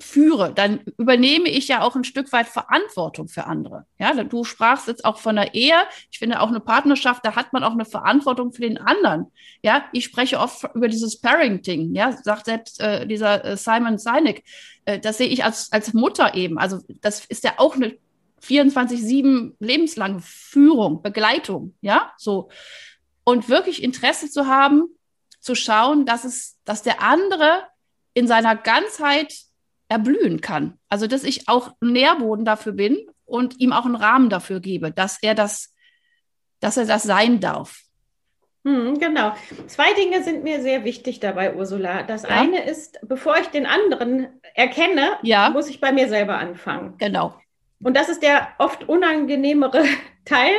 führe, 0.00 0.52
dann 0.54 0.80
übernehme 0.96 1.48
ich 1.48 1.68
ja 1.68 1.82
auch 1.82 1.94
ein 1.96 2.04
Stück 2.04 2.32
weit 2.32 2.46
Verantwortung 2.46 3.28
für 3.28 3.44
andere. 3.44 3.84
Ja, 3.98 4.14
du 4.24 4.44
sprachst 4.44 4.88
jetzt 4.88 5.04
auch 5.04 5.18
von 5.18 5.36
der 5.36 5.54
Ehe. 5.54 5.74
Ich 6.10 6.18
finde 6.18 6.40
auch 6.40 6.48
eine 6.48 6.60
Partnerschaft, 6.60 7.24
da 7.24 7.36
hat 7.36 7.52
man 7.52 7.62
auch 7.62 7.72
eine 7.72 7.84
Verantwortung 7.84 8.52
für 8.52 8.62
den 8.62 8.78
anderen. 8.78 9.26
Ja, 9.62 9.84
ich 9.92 10.04
spreche 10.04 10.38
oft 10.38 10.64
über 10.74 10.88
dieses 10.88 11.20
Parenting. 11.20 11.94
Ja, 11.94 12.12
sagt 12.12 12.46
selbst 12.46 12.80
äh, 12.80 13.06
dieser 13.06 13.44
äh, 13.44 13.56
Simon 13.56 13.98
Sinek. 13.98 14.44
Äh, 14.86 14.98
das 14.98 15.18
sehe 15.18 15.28
ich 15.28 15.44
als, 15.44 15.70
als 15.72 15.92
Mutter 15.92 16.34
eben. 16.34 16.58
Also 16.58 16.80
das 17.02 17.26
ist 17.26 17.44
ja 17.44 17.54
auch 17.58 17.76
eine 17.76 17.94
24-7 18.42 19.54
lebenslange 19.58 20.20
Führung, 20.20 21.02
Begleitung. 21.02 21.74
Ja, 21.80 22.12
so. 22.16 22.50
Und 23.24 23.48
wirklich 23.48 23.82
Interesse 23.82 24.28
zu 24.30 24.46
haben, 24.46 24.84
zu 25.40 25.54
schauen, 25.54 26.06
dass 26.06 26.24
es, 26.24 26.58
dass 26.64 26.82
der 26.82 27.02
andere 27.02 27.64
in 28.14 28.26
seiner 28.26 28.56
Ganzheit 28.56 29.34
erblühen 29.88 30.40
kann. 30.40 30.78
Also, 30.88 31.06
dass 31.06 31.24
ich 31.24 31.48
auch 31.48 31.72
Nährboden 31.80 32.44
dafür 32.44 32.72
bin 32.72 32.98
und 33.24 33.60
ihm 33.60 33.72
auch 33.72 33.84
einen 33.84 33.96
Rahmen 33.96 34.30
dafür 34.30 34.60
gebe, 34.60 34.90
dass 34.90 35.22
er 35.22 35.34
das, 35.34 35.74
dass 36.60 36.76
er 36.76 36.86
das 36.86 37.02
sein 37.02 37.40
darf. 37.40 37.82
Hm, 38.64 38.98
genau. 38.98 39.34
Zwei 39.66 39.92
Dinge 39.94 40.22
sind 40.22 40.44
mir 40.44 40.62
sehr 40.62 40.84
wichtig 40.84 41.18
dabei, 41.18 41.54
Ursula. 41.54 42.04
Das 42.04 42.22
ja. 42.22 42.28
eine 42.28 42.64
ist, 42.64 43.00
bevor 43.02 43.36
ich 43.38 43.48
den 43.48 43.66
anderen 43.66 44.28
erkenne, 44.54 45.18
ja. 45.22 45.50
muss 45.50 45.68
ich 45.68 45.80
bei 45.80 45.92
mir 45.92 46.08
selber 46.08 46.38
anfangen. 46.38 46.96
Genau. 46.98 47.34
Und 47.82 47.96
das 47.96 48.08
ist 48.08 48.22
der 48.22 48.48
oft 48.58 48.88
unangenehmere 48.88 49.84
Teil. 50.24 50.54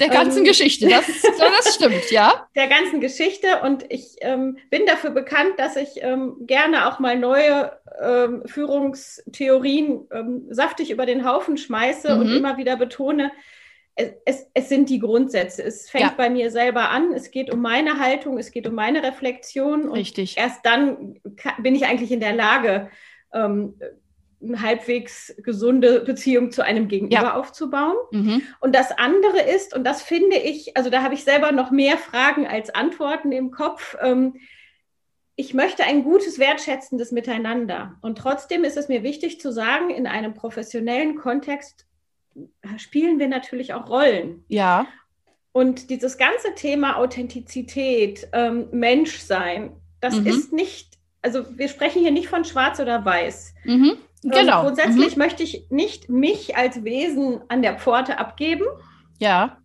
Der 0.00 0.08
ganzen 0.08 0.38
ähm, 0.38 0.44
Geschichte, 0.44 0.88
das, 0.88 1.04
das 1.38 1.74
stimmt, 1.74 2.10
ja. 2.10 2.48
Der 2.56 2.66
ganzen 2.66 3.00
Geschichte. 3.00 3.60
Und 3.62 3.84
ich 3.90 4.16
ähm, 4.20 4.58
bin 4.70 4.86
dafür 4.86 5.10
bekannt, 5.10 5.52
dass 5.58 5.76
ich 5.76 6.02
ähm, 6.02 6.36
gerne 6.40 6.88
auch 6.88 6.98
mal 6.98 7.18
neue 7.18 7.72
ähm, 8.02 8.42
Führungstheorien 8.46 10.08
ähm, 10.12 10.46
saftig 10.50 10.90
über 10.90 11.06
den 11.06 11.28
Haufen 11.28 11.56
schmeiße 11.56 12.14
mhm. 12.14 12.20
und 12.20 12.36
immer 12.36 12.56
wieder 12.56 12.76
betone, 12.76 13.30
es, 13.94 14.12
es, 14.24 14.46
es, 14.54 14.68
sind 14.68 14.88
die 14.88 14.98
Grundsätze. 14.98 15.62
Es 15.62 15.90
fängt 15.90 16.04
ja. 16.04 16.14
bei 16.16 16.30
mir 16.30 16.50
selber 16.50 16.88
an. 16.90 17.12
Es 17.12 17.30
geht 17.30 17.52
um 17.52 17.60
meine 17.60 17.98
Haltung, 17.98 18.38
es 18.38 18.50
geht 18.50 18.66
um 18.66 18.74
meine 18.74 19.02
Reflexion. 19.02 19.88
Und 19.88 19.98
Richtig. 19.98 20.38
erst 20.38 20.64
dann 20.64 21.20
bin 21.58 21.74
ich 21.74 21.84
eigentlich 21.84 22.10
in 22.10 22.20
der 22.20 22.32
Lage, 22.32 22.90
ähm, 23.34 23.78
halbwegs 24.56 25.34
gesunde 25.38 26.00
Beziehung 26.00 26.50
zu 26.50 26.64
einem 26.64 26.88
Gegenüber 26.88 27.22
ja. 27.22 27.34
aufzubauen. 27.34 27.96
Mhm. 28.10 28.42
Und 28.60 28.74
das 28.74 28.90
andere 28.92 29.40
ist, 29.40 29.74
und 29.74 29.84
das 29.84 30.02
finde 30.02 30.36
ich, 30.36 30.76
also 30.76 30.90
da 30.90 31.02
habe 31.02 31.14
ich 31.14 31.24
selber 31.24 31.52
noch 31.52 31.70
mehr 31.70 31.96
Fragen 31.96 32.46
als 32.46 32.70
Antworten 32.70 33.32
im 33.32 33.50
Kopf. 33.50 33.96
Ähm, 34.00 34.34
ich 35.36 35.54
möchte 35.54 35.84
ein 35.84 36.04
gutes, 36.04 36.38
wertschätzendes 36.38 37.12
Miteinander. 37.12 37.96
Und 38.02 38.18
trotzdem 38.18 38.64
ist 38.64 38.76
es 38.76 38.88
mir 38.88 39.02
wichtig 39.02 39.40
zu 39.40 39.52
sagen, 39.52 39.90
in 39.90 40.06
einem 40.06 40.34
professionellen 40.34 41.16
Kontext 41.16 41.86
spielen 42.76 43.18
wir 43.18 43.28
natürlich 43.28 43.74
auch 43.74 43.88
Rollen. 43.88 44.44
Ja. 44.48 44.86
Und 45.52 45.90
dieses 45.90 46.16
ganze 46.16 46.54
Thema 46.54 46.96
Authentizität, 46.96 48.28
ähm, 48.32 48.68
Menschsein, 48.72 49.72
das 50.00 50.16
mhm. 50.16 50.26
ist 50.26 50.52
nicht, 50.52 50.98
also 51.20 51.44
wir 51.56 51.68
sprechen 51.68 52.00
hier 52.00 52.10
nicht 52.10 52.28
von 52.28 52.44
schwarz 52.44 52.80
oder 52.80 53.04
weiß. 53.04 53.54
Mhm. 53.64 53.98
Genau. 54.22 54.60
Ähm, 54.60 54.66
grundsätzlich 54.66 55.16
mhm. 55.16 55.22
möchte 55.22 55.42
ich 55.42 55.66
nicht 55.70 56.08
mich 56.08 56.56
als 56.56 56.84
Wesen 56.84 57.40
an 57.48 57.62
der 57.62 57.78
Pforte 57.78 58.18
abgeben. 58.18 58.64
Ja. 59.18 59.58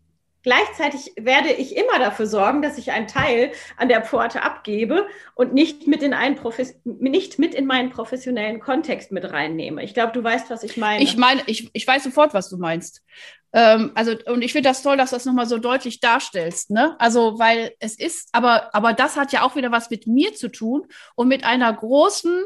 Gleichzeitig 0.43 1.11
werde 1.19 1.51
ich 1.51 1.75
immer 1.75 1.99
dafür 1.99 2.25
sorgen, 2.25 2.61
dass 2.61 2.77
ich 2.77 2.91
einen 2.91 3.07
Teil 3.07 3.51
an 3.75 3.89
der 3.89 4.05
Pforte 4.05 4.43
abgebe 4.43 5.05
und 5.35 5.53
nicht 5.53 5.87
mit 5.87 6.01
in, 6.01 6.13
einen 6.13 6.39
nicht 6.85 7.37
mit 7.37 7.53
in 7.53 7.65
meinen 7.65 7.89
professionellen 7.89 8.61
Kontext 8.61 9.11
mit 9.11 9.29
reinnehme. 9.29 9.83
Ich 9.83 9.93
glaube, 9.93 10.13
du 10.13 10.23
weißt, 10.23 10.49
was 10.49 10.63
ich 10.63 10.77
meine. 10.77 11.03
Ich 11.03 11.17
meine, 11.17 11.41
ich, 11.47 11.69
ich 11.73 11.85
weiß 11.85 12.03
sofort, 12.03 12.33
was 12.33 12.49
du 12.49 12.57
meinst. 12.57 13.03
Ähm, 13.51 13.91
also, 13.95 14.15
und 14.27 14.41
ich 14.41 14.53
finde 14.53 14.69
das 14.69 14.83
toll, 14.83 14.95
dass 14.95 15.09
du 15.09 15.17
das 15.17 15.25
nochmal 15.25 15.47
so 15.47 15.57
deutlich 15.57 15.99
darstellst. 15.99 16.69
Ne? 16.69 16.95
Also, 16.97 17.39
weil 17.39 17.73
es 17.79 17.99
ist, 17.99 18.29
aber, 18.31 18.73
aber 18.73 18.93
das 18.93 19.17
hat 19.17 19.33
ja 19.33 19.41
auch 19.41 19.55
wieder 19.55 19.71
was 19.71 19.89
mit 19.89 20.07
mir 20.07 20.33
zu 20.33 20.49
tun 20.49 20.87
und 21.15 21.27
mit 21.27 21.43
einer 21.43 21.73
großen 21.73 22.45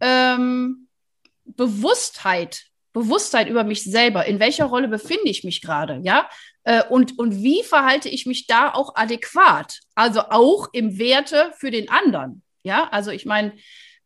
ähm, 0.00 0.85
Bewusstheit 1.46 2.66
Bewusstheit 2.96 3.50
über 3.50 3.62
mich 3.62 3.84
selber. 3.84 4.24
In 4.24 4.40
welcher 4.40 4.64
Rolle 4.64 4.88
befinde 4.88 5.28
ich 5.28 5.44
mich 5.44 5.60
gerade? 5.60 6.00
Ja, 6.02 6.30
äh, 6.64 6.82
und, 6.82 7.18
und 7.18 7.42
wie 7.42 7.62
verhalte 7.62 8.08
ich 8.08 8.24
mich 8.24 8.46
da 8.46 8.72
auch 8.72 8.96
adäquat? 8.96 9.80
Also 9.94 10.22
auch 10.30 10.68
im 10.72 10.98
Werte 10.98 11.52
für 11.58 11.70
den 11.70 11.90
anderen. 11.90 12.42
Ja, 12.62 12.88
also 12.88 13.10
ich 13.10 13.26
meine, 13.26 13.52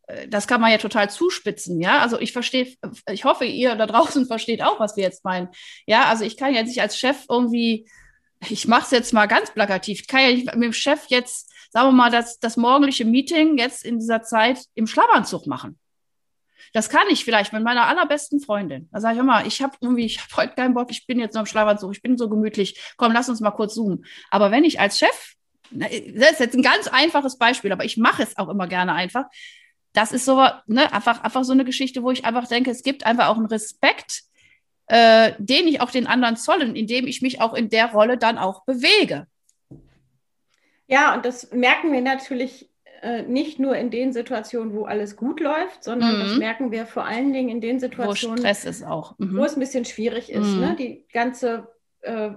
äh, 0.09 0.27
das 0.27 0.49
kann 0.49 0.61
man 0.61 0.73
ja 0.73 0.79
total 0.79 1.09
zuspitzen, 1.09 1.81
ja. 1.81 2.01
Also 2.01 2.19
ich 2.19 2.33
verstehe, 2.33 2.75
ich 3.09 3.25
hoffe, 3.25 3.45
ihr 3.45 3.77
da 3.77 3.87
draußen 3.87 4.27
versteht 4.27 4.61
auch, 4.61 4.81
was 4.81 4.97
wir 4.97 5.05
jetzt 5.05 5.25
meinen. 5.25 5.51
Ja, 5.87 6.07
also 6.07 6.25
ich 6.25 6.37
kann 6.37 6.53
ja 6.53 6.65
nicht 6.65 6.81
als 6.81 6.99
Chef 6.99 7.27
irgendwie, 7.29 7.89
ich 8.49 8.67
mache 8.67 8.87
es 8.87 8.91
jetzt 8.91 9.13
mal 9.13 9.27
ganz 9.27 9.53
plakativ, 9.53 10.09
kann 10.09 10.23
ja 10.23 10.31
nicht 10.33 10.47
mit 10.57 10.65
dem 10.65 10.73
Chef 10.73 11.05
jetzt, 11.07 11.53
sagen 11.71 11.91
wir 11.91 11.93
mal, 11.93 12.11
das, 12.11 12.41
das 12.41 12.57
morgendliche 12.57 13.05
Meeting 13.05 13.57
jetzt 13.57 13.85
in 13.85 14.01
dieser 14.01 14.23
Zeit 14.23 14.65
im 14.75 14.89
Schlafanzug 14.89 15.47
machen. 15.47 15.79
Das 16.73 16.89
kann 16.89 17.09
ich 17.11 17.25
vielleicht 17.25 17.53
mit 17.53 17.63
meiner 17.63 17.87
allerbesten 17.87 18.41
Freundin. 18.41 18.89
Da 18.93 19.01
sage 19.01 19.15
ich 19.15 19.21
immer, 19.21 19.47
ich 19.47 19.63
habe 19.63 19.77
irgendwie, 19.81 20.05
ich 20.05 20.21
habe 20.21 20.37
heute 20.37 20.55
keinen 20.55 20.75
Bock, 20.75 20.91
ich 20.91 21.07
bin 21.07 21.19
jetzt 21.19 21.35
noch 21.35 21.43
im 21.43 21.47
Schlafanzug, 21.47 21.93
ich 21.93 22.03
bin 22.03 22.17
so 22.17 22.29
gemütlich. 22.29 22.81
Komm, 22.97 23.13
lass 23.13 23.29
uns 23.29 23.41
mal 23.41 23.51
kurz 23.51 23.75
zoomen. 23.75 24.05
Aber 24.31 24.51
wenn 24.51 24.65
ich 24.65 24.81
als 24.81 24.99
Chef, 24.99 25.35
das 25.71 26.33
ist 26.33 26.41
jetzt 26.41 26.57
ein 26.57 26.63
ganz 26.63 26.89
einfaches 26.89 27.39
Beispiel, 27.39 27.73
aber 27.73 27.85
ich 27.85 27.97
mache 27.97 28.23
es 28.23 28.37
auch 28.37 28.49
immer 28.49 28.67
gerne 28.67 28.93
einfach. 28.95 29.25
Das 29.93 30.13
ist 30.13 30.25
so, 30.25 30.37
ne, 30.67 30.93
einfach, 30.93 31.23
einfach 31.23 31.45
so 31.45 31.53
eine 31.53 31.65
Geschichte, 31.65 32.03
wo 32.03 32.11
ich 32.11 32.25
einfach 32.25 32.47
denke, 32.47 32.71
es 32.71 32.83
gibt 32.83 33.05
einfach 33.05 33.29
auch 33.29 33.37
einen 33.37 33.47
Respekt, 33.47 34.23
äh, 34.87 35.33
den 35.39 35.69
ich 35.69 35.81
auch 35.81 35.91
den 35.91 36.07
anderen 36.07 36.37
zollen, 36.37 36.77
indem 36.77 37.07
ich 37.07 37.23
mich 37.23 37.41
auch 37.41 37.55
in 37.55 37.71
der 37.71 37.93
Rolle 37.93 38.19
dann 38.19 38.39
auch 38.39 38.65
bewege. 38.65 39.27
Ja, 40.87 41.15
und 41.15 41.25
das 41.25 41.53
merken 41.53 41.93
wir 41.93 42.01
natürlich 42.01 42.70
äh, 43.03 43.23
nicht 43.23 43.59
nur 43.59 43.77
in 43.77 43.91
den 43.91 44.13
Situationen, 44.13 44.75
wo 44.75 44.85
alles 44.85 45.17
gut 45.17 45.41
läuft, 45.41 45.85
sondern 45.85 46.17
mhm. 46.17 46.21
das 46.21 46.37
merken 46.37 46.71
wir 46.71 46.87
vor 46.87 47.05
allen 47.05 47.33
Dingen 47.33 47.49
in 47.49 47.61
den 47.61 47.81
Situationen, 47.81 48.39
wo 48.39 48.41
Stress 48.43 48.65
ist 48.65 48.85
auch, 48.85 49.19
mhm. 49.19 49.37
wo 49.37 49.45
es 49.45 49.57
ein 49.57 49.61
bisschen 49.61 49.85
schwierig 49.85 50.31
ist. 50.31 50.49
Mhm. 50.49 50.61
Ne? 50.61 50.77
Die 50.79 51.05
ganze 51.13 51.69
äh, 52.03 52.31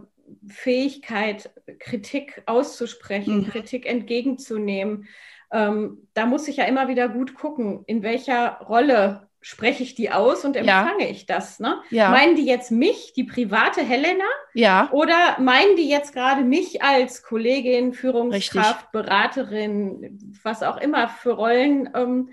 Fähigkeit, 0.47 1.51
Kritik 1.79 2.43
auszusprechen, 2.45 3.39
mhm. 3.39 3.47
Kritik 3.47 3.85
entgegenzunehmen. 3.85 5.07
Ähm, 5.51 6.07
da 6.13 6.25
muss 6.25 6.47
ich 6.47 6.57
ja 6.57 6.65
immer 6.65 6.87
wieder 6.87 7.09
gut 7.09 7.35
gucken, 7.35 7.83
in 7.85 8.01
welcher 8.01 8.59
Rolle 8.61 9.27
spreche 9.43 9.83
ich 9.83 9.93
die 9.93 10.09
aus 10.09 10.45
und 10.45 10.55
empfange 10.55 11.03
ja. 11.03 11.09
ich 11.09 11.25
das? 11.25 11.59
Ne? 11.59 11.81
Ja. 11.89 12.09
Meinen 12.09 12.37
die 12.37 12.45
jetzt 12.45 12.71
mich, 12.71 13.11
die 13.13 13.25
private 13.25 13.81
Helena? 13.81 14.23
Ja. 14.53 14.89
Oder 14.91 15.37
meinen 15.39 15.75
die 15.75 15.89
jetzt 15.89 16.13
gerade 16.13 16.43
mich 16.43 16.81
als 16.81 17.23
Kollegin, 17.23 17.93
Führungskraft, 17.93 18.75
Richtig. 18.75 18.91
Beraterin, 18.91 20.37
was 20.43 20.63
auch 20.63 20.77
immer 20.77 21.09
für 21.09 21.31
Rollen 21.31 21.89
ähm, 21.93 22.29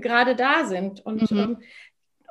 gerade 0.00 0.36
da 0.36 0.64
sind? 0.64 1.04
Und, 1.04 1.30
mhm. 1.32 1.38
ähm, 1.38 1.58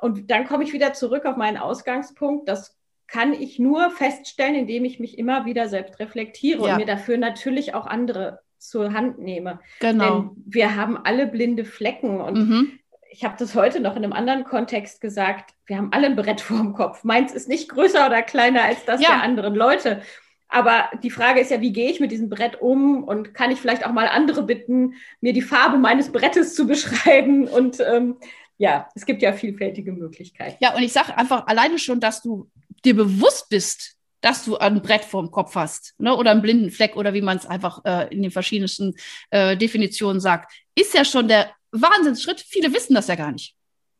und 0.00 0.30
dann 0.30 0.46
komme 0.46 0.64
ich 0.64 0.72
wieder 0.72 0.94
zurück 0.94 1.26
auf 1.26 1.36
meinen 1.36 1.58
Ausgangspunkt. 1.58 2.48
Das 2.48 2.78
kann 3.06 3.34
ich 3.34 3.58
nur 3.58 3.90
feststellen, 3.90 4.54
indem 4.54 4.86
ich 4.86 4.98
mich 4.98 5.18
immer 5.18 5.44
wieder 5.44 5.68
selbst 5.68 6.00
reflektiere 6.00 6.66
ja. 6.66 6.72
und 6.72 6.78
mir 6.78 6.86
dafür 6.86 7.18
natürlich 7.18 7.74
auch 7.74 7.86
andere 7.86 8.40
zur 8.56 8.94
Hand 8.94 9.18
nehme. 9.18 9.60
Genau. 9.80 10.20
Denn 10.20 10.30
wir 10.46 10.74
haben 10.74 10.96
alle 10.96 11.26
blinde 11.26 11.66
Flecken 11.66 12.22
und 12.22 12.48
mhm 12.48 12.78
ich 13.10 13.24
habe 13.24 13.36
das 13.38 13.54
heute 13.54 13.80
noch 13.80 13.96
in 13.96 14.04
einem 14.04 14.12
anderen 14.12 14.44
Kontext 14.44 15.00
gesagt, 15.00 15.54
wir 15.66 15.76
haben 15.76 15.92
alle 15.92 16.06
ein 16.06 16.16
Brett 16.16 16.40
vor 16.42 16.58
dem 16.58 16.74
Kopf. 16.74 17.04
Meins 17.04 17.32
ist 17.32 17.48
nicht 17.48 17.68
größer 17.68 18.06
oder 18.06 18.22
kleiner 18.22 18.64
als 18.64 18.84
das 18.84 19.00
ja. 19.00 19.08
der 19.08 19.22
anderen 19.22 19.54
Leute. 19.54 20.02
Aber 20.48 20.88
die 21.02 21.10
Frage 21.10 21.40
ist 21.40 21.50
ja, 21.50 21.60
wie 21.60 21.72
gehe 21.72 21.90
ich 21.90 21.98
mit 21.98 22.12
diesem 22.12 22.28
Brett 22.28 22.60
um 22.60 23.02
und 23.02 23.34
kann 23.34 23.50
ich 23.50 23.60
vielleicht 23.60 23.84
auch 23.84 23.92
mal 23.92 24.06
andere 24.06 24.44
bitten, 24.44 24.94
mir 25.20 25.32
die 25.32 25.42
Farbe 25.42 25.76
meines 25.76 26.12
Brettes 26.12 26.54
zu 26.54 26.66
beschreiben? 26.68 27.48
Und 27.48 27.80
ähm, 27.80 28.16
ja, 28.56 28.88
es 28.94 29.06
gibt 29.06 29.22
ja 29.22 29.32
vielfältige 29.32 29.92
Möglichkeiten. 29.92 30.56
Ja, 30.60 30.74
und 30.74 30.82
ich 30.82 30.92
sage 30.92 31.16
einfach 31.16 31.46
alleine 31.46 31.78
schon, 31.78 32.00
dass 32.00 32.22
du 32.22 32.48
dir 32.84 32.94
bewusst 32.94 33.48
bist, 33.48 33.96
dass 34.20 34.44
du 34.44 34.56
ein 34.56 34.82
Brett 34.82 35.04
vorm 35.04 35.30
Kopf 35.30 35.54
hast 35.56 35.94
ne? 35.98 36.14
oder 36.14 36.30
einen 36.30 36.42
blinden 36.42 36.70
Fleck 36.70 36.96
oder 36.96 37.12
wie 37.12 37.22
man 37.22 37.36
es 37.36 37.46
einfach 37.46 37.84
äh, 37.84 38.08
in 38.14 38.22
den 38.22 38.30
verschiedensten 38.30 38.94
äh, 39.30 39.56
Definitionen 39.56 40.20
sagt, 40.20 40.52
ist 40.74 40.94
ja 40.94 41.04
schon 41.04 41.28
der 41.28 41.50
Wahnsinnsschritt. 41.72 42.40
Viele 42.40 42.72
wissen 42.72 42.94
das 42.94 43.08
ja 43.08 43.14
gar 43.14 43.32
nicht 43.32 43.56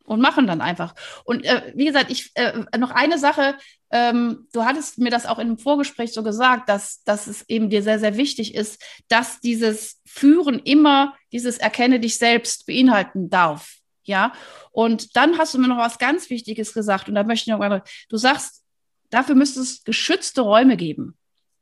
und 0.06 0.20
machen 0.20 0.46
dann 0.46 0.60
einfach. 0.60 0.94
Und 1.24 1.44
äh, 1.44 1.72
wie 1.74 1.84
gesagt, 1.84 2.10
ich 2.10 2.30
äh, 2.34 2.64
noch 2.78 2.90
eine 2.90 3.18
Sache, 3.18 3.56
ähm, 3.90 4.46
du 4.52 4.64
hattest 4.64 4.98
mir 4.98 5.10
das 5.10 5.26
auch 5.26 5.38
in 5.38 5.48
einem 5.48 5.58
Vorgespräch 5.58 6.12
so 6.12 6.22
gesagt, 6.22 6.68
dass, 6.68 7.02
dass 7.04 7.26
es 7.26 7.48
eben 7.48 7.70
dir 7.70 7.82
sehr, 7.82 7.98
sehr 7.98 8.16
wichtig 8.16 8.54
ist, 8.54 8.82
dass 9.08 9.40
dieses 9.40 10.00
Führen 10.06 10.60
immer 10.60 11.14
dieses 11.32 11.58
Erkenne 11.58 12.00
dich 12.00 12.18
selbst 12.18 12.66
beinhalten 12.66 13.28
darf. 13.30 13.74
Ja, 14.04 14.32
und 14.70 15.16
dann 15.16 15.36
hast 15.36 15.54
du 15.54 15.58
mir 15.58 15.66
noch 15.66 15.78
was 15.78 15.98
ganz 15.98 16.30
Wichtiges 16.30 16.72
gesagt 16.72 17.08
und 17.08 17.16
da 17.16 17.24
möchte 17.24 17.50
ich 17.50 17.52
noch 17.52 17.58
mal, 17.58 17.82
du 18.08 18.16
sagst, 18.16 18.62
dafür 19.10 19.34
müsste 19.34 19.60
es 19.60 19.82
geschützte 19.82 20.42
Räume 20.42 20.76
geben. 20.76 21.16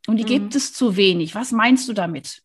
Und 0.07 0.19
die 0.19 0.25
mhm. 0.25 0.29
gibt 0.29 0.55
es 0.55 0.75
zu 0.75 0.97
wenig. 0.97 1.35
Was 1.35 1.53
meinst 1.53 1.89
du 1.89 1.95
damit? 1.95 2.43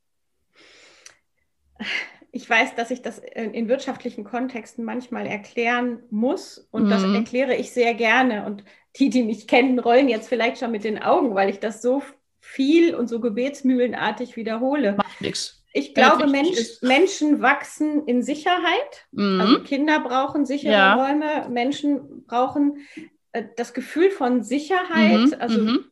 Ich 2.31 2.49
weiß, 2.49 2.75
dass 2.75 2.91
ich 2.91 3.01
das 3.01 3.19
in, 3.19 3.67
wirtschaftlichen 3.67 4.23
Kontexten 4.23 4.85
manchmal 4.85 5.25
erklären 5.25 5.99
muss 6.09 6.67
und 6.71 6.85
mhm. 6.85 6.89
das 6.89 7.03
erkläre 7.03 7.55
ich 7.55 7.71
sehr 7.71 7.93
gerne. 7.93 8.45
Und 8.45 8.63
die, 8.97 9.09
die 9.09 9.23
mich 9.23 9.47
kennen, 9.47 9.79
rollen 9.79 10.09
jetzt 10.09 10.29
vielleicht 10.29 10.59
schon 10.59 10.71
mit 10.71 10.83
den 10.83 11.01
Augen, 11.01 11.35
weil 11.35 11.49
ich 11.49 11.59
das 11.59 11.81
so 11.81 12.03
viel 12.39 12.95
und 12.95 13.07
so 13.07 13.19
gebetsmühlenartig 13.19 14.35
wiederhole. 14.35 14.93
Macht 14.93 15.21
nichts. 15.21 15.63
Ich 15.71 15.93
glaube, 15.93 16.25
Mensch, 16.25 16.81
Menschen 16.81 17.41
wachsen 17.41 18.05
in 18.05 18.23
Sicherheit. 18.23 19.07
Mhm. 19.11 19.41
Also 19.41 19.63
Kinder 19.63 19.99
brauchen 19.99 20.45
sichere 20.45 20.71
ja. 20.71 20.95
Räume, 20.95 21.47
Menschen 21.49 22.25
brauchen 22.25 22.87
äh, 23.33 23.43
das 23.55 23.73
Gefühl 23.75 24.09
von 24.09 24.41
Sicherheit. 24.41 25.27
Mhm. 25.27 25.35
Also 25.39 25.61
mhm 25.61 25.85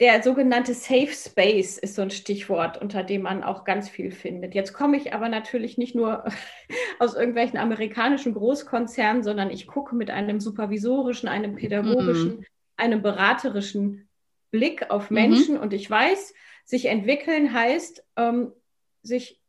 der 0.00 0.22
sogenannte 0.22 0.72
Safe 0.72 1.12
Space 1.12 1.76
ist 1.76 1.94
so 1.94 2.02
ein 2.02 2.10
Stichwort, 2.10 2.80
unter 2.80 3.02
dem 3.02 3.22
man 3.22 3.42
auch 3.42 3.64
ganz 3.64 3.88
viel 3.88 4.10
findet. 4.10 4.54
Jetzt 4.54 4.72
komme 4.72 4.96
ich 4.96 5.12
aber 5.12 5.28
natürlich 5.28 5.76
nicht 5.76 5.94
nur 5.94 6.24
aus 6.98 7.14
irgendwelchen 7.14 7.58
amerikanischen 7.58 8.32
Großkonzernen, 8.32 9.22
sondern 9.22 9.50
ich 9.50 9.66
gucke 9.66 9.94
mit 9.94 10.10
einem 10.10 10.40
supervisorischen, 10.40 11.28
einem 11.28 11.54
pädagogischen, 11.54 12.38
mhm. 12.38 12.44
einem 12.76 13.02
beraterischen 13.02 14.08
Blick 14.50 14.90
auf 14.90 15.10
mhm. 15.10 15.14
Menschen 15.14 15.54
mhm. 15.56 15.60
und 15.60 15.74
ich 15.74 15.88
weiß, 15.88 16.32
sich 16.64 16.86
entwickeln 16.86 17.52
heißt, 17.52 18.02
ähm, 18.16 18.52
sich 19.02 19.39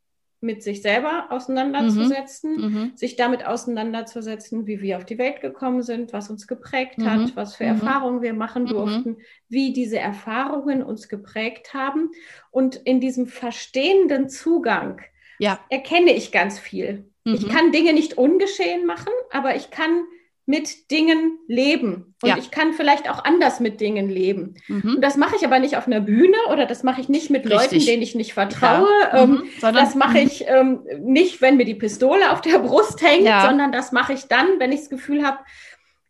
mit 0.42 0.62
sich 0.62 0.82
selber 0.82 1.26
auseinanderzusetzen, 1.30 2.56
mhm. 2.56 2.62
mhm. 2.62 2.92
sich 2.96 3.16
damit 3.16 3.46
auseinanderzusetzen, 3.46 4.66
wie 4.66 4.82
wir 4.82 4.96
auf 4.96 5.04
die 5.04 5.18
Welt 5.18 5.40
gekommen 5.40 5.82
sind, 5.82 6.12
was 6.12 6.30
uns 6.30 6.46
geprägt 6.46 6.98
mhm. 6.98 7.10
hat, 7.10 7.36
was 7.36 7.56
für 7.56 7.64
mhm. 7.64 7.70
Erfahrungen 7.70 8.22
wir 8.22 8.34
machen 8.34 8.64
mhm. 8.64 8.68
durften, 8.68 9.16
wie 9.48 9.72
diese 9.72 9.98
Erfahrungen 9.98 10.82
uns 10.82 11.08
geprägt 11.08 11.74
haben. 11.74 12.10
Und 12.50 12.76
in 12.76 13.00
diesem 13.00 13.26
verstehenden 13.26 14.28
Zugang 14.28 15.00
ja. 15.38 15.60
erkenne 15.70 16.12
ich 16.12 16.32
ganz 16.32 16.58
viel. 16.58 17.08
Ich 17.24 17.46
mhm. 17.46 17.50
kann 17.50 17.72
Dinge 17.72 17.92
nicht 17.92 18.18
ungeschehen 18.18 18.84
machen, 18.84 19.12
aber 19.30 19.54
ich 19.54 19.70
kann 19.70 20.04
mit 20.44 20.90
Dingen 20.90 21.38
leben. 21.46 22.14
Und 22.20 22.28
ja. 22.28 22.36
ich 22.36 22.50
kann 22.50 22.72
vielleicht 22.72 23.08
auch 23.08 23.24
anders 23.24 23.60
mit 23.60 23.80
Dingen 23.80 24.08
leben. 24.08 24.54
Mhm. 24.66 24.96
Und 24.96 25.00
das 25.00 25.16
mache 25.16 25.36
ich 25.36 25.44
aber 25.44 25.60
nicht 25.60 25.76
auf 25.76 25.86
einer 25.86 26.00
Bühne 26.00 26.36
oder 26.50 26.66
das 26.66 26.82
mache 26.82 27.00
ich 27.00 27.08
nicht 27.08 27.30
mit 27.30 27.44
Richtig. 27.44 27.72
Leuten, 27.72 27.86
denen 27.86 28.02
ich 28.02 28.14
nicht 28.14 28.34
vertraue. 28.34 28.88
Ja. 29.02 29.22
Ähm, 29.22 29.30
mhm. 29.30 29.48
sondern, 29.60 29.84
das 29.84 29.94
mache 29.94 30.18
mhm. 30.18 30.26
ich 30.26 30.44
ähm, 30.48 30.80
nicht, 31.00 31.40
wenn 31.40 31.56
mir 31.56 31.64
die 31.64 31.76
Pistole 31.76 32.32
auf 32.32 32.40
der 32.40 32.58
Brust 32.58 33.02
hängt, 33.02 33.24
ja. 33.24 33.46
sondern 33.46 33.70
das 33.70 33.92
mache 33.92 34.14
ich 34.14 34.24
dann, 34.24 34.58
wenn 34.58 34.72
ich 34.72 34.80
das 34.80 34.90
Gefühl 34.90 35.24
habe, 35.24 35.38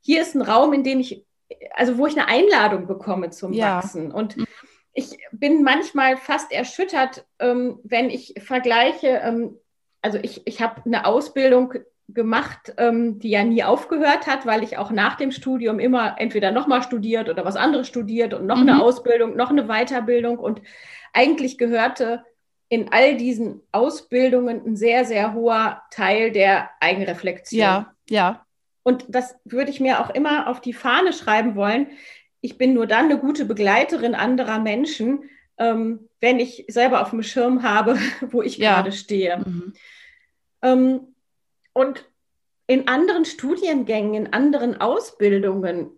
hier 0.01 0.23
ist 0.23 0.35
ein 0.35 0.43
Raum, 0.43 0.73
in 0.73 0.83
dem 0.83 1.01
ich, 1.01 1.25
also 1.75 1.99
wo 1.99 2.07
ich 2.07 2.19
eine 2.19 2.27
Einladung 2.27 2.87
bekomme 2.87 3.31
zum 3.31 3.55
Wachsen. 3.57 4.11
Und 4.11 4.39
mhm. 4.39 4.47
ich 4.95 5.19
bin 5.31 5.63
manchmal 5.63 6.17
fast 6.17 6.51
erschüttert, 6.53 7.27
ähm, 7.39 7.81
wenn 7.85 8.09
ich 8.09 8.35
vergleiche, 8.39 9.21
ähm, 9.23 9.59
also 10.01 10.19
ich, 10.21 10.41
ich 10.47 10.63
habe 10.63 10.83
eine 10.87 11.05
Ausbildung 11.05 11.75
gemacht, 12.15 12.75
ähm, 12.79 13.19
die 13.19 13.31
ja 13.31 13.45
nie 13.45 13.65
aufgehört 13.65 14.27
hat, 14.27 14.47
weil 14.47 14.63
ich 14.63 14.79
auch 14.79 14.91
nach 14.91 15.17
dem 15.17 15.31
Studium 15.31 15.79
immer 15.79 16.17
entweder 16.19 16.51
nochmal 16.51 16.83
studiert 16.83 17.29
oder 17.29 17.45
was 17.45 17.57
anderes 17.57 17.89
studiert 17.89 18.35
und 18.35 18.47
noch 18.47 18.61
mhm. 18.61 18.69
eine 18.69 18.83
Ausbildung, 18.83 19.37
noch 19.37 19.51
eine 19.51 19.67
Weiterbildung. 19.67 20.39
Und 20.39 20.63
eigentlich 21.13 21.59
gehörte 21.59 22.25
in 22.69 22.91
all 22.91 23.17
diesen 23.17 23.61
Ausbildungen 23.71 24.63
ein 24.65 24.77
sehr, 24.77 25.05
sehr 25.05 25.35
hoher 25.35 25.83
Teil 25.91 26.33
der 26.33 26.71
Eigenreflexion. 26.81 27.61
Ja, 27.61 27.95
ja. 28.09 28.47
Und 28.83 29.05
das 29.09 29.37
würde 29.45 29.71
ich 29.71 29.81
mir 29.81 30.01
auch 30.01 30.11
immer 30.11 30.49
auf 30.49 30.61
die 30.61 30.73
Fahne 30.73 31.13
schreiben 31.13 31.55
wollen. 31.55 31.89
Ich 32.41 32.59
bin 32.59 32.75
nur 32.75 32.87
dann 32.87 33.05
eine 33.05 33.19
gute 33.19 33.45
Begleiterin 33.45 34.15
anderer 34.15 34.59
Menschen, 34.59 35.25
ähm, 35.59 36.09
wenn 36.21 36.41
ich 36.41 36.65
selber 36.69 37.03
auf 37.03 37.11
dem 37.11 37.23
Schirm 37.23 37.63
habe, 37.63 37.99
wo 38.23 38.43
ich 38.43 38.57
ja. 38.57 38.75
gerade 38.75 38.93
stehe. 38.93 39.39
Mhm. 39.39 39.73
Ähm, 40.63 41.12
und 41.73 42.05
in 42.67 42.89
anderen 42.89 43.25
Studiengängen, 43.25 44.15
in 44.15 44.33
anderen 44.33 44.81
Ausbildungen 44.81 45.91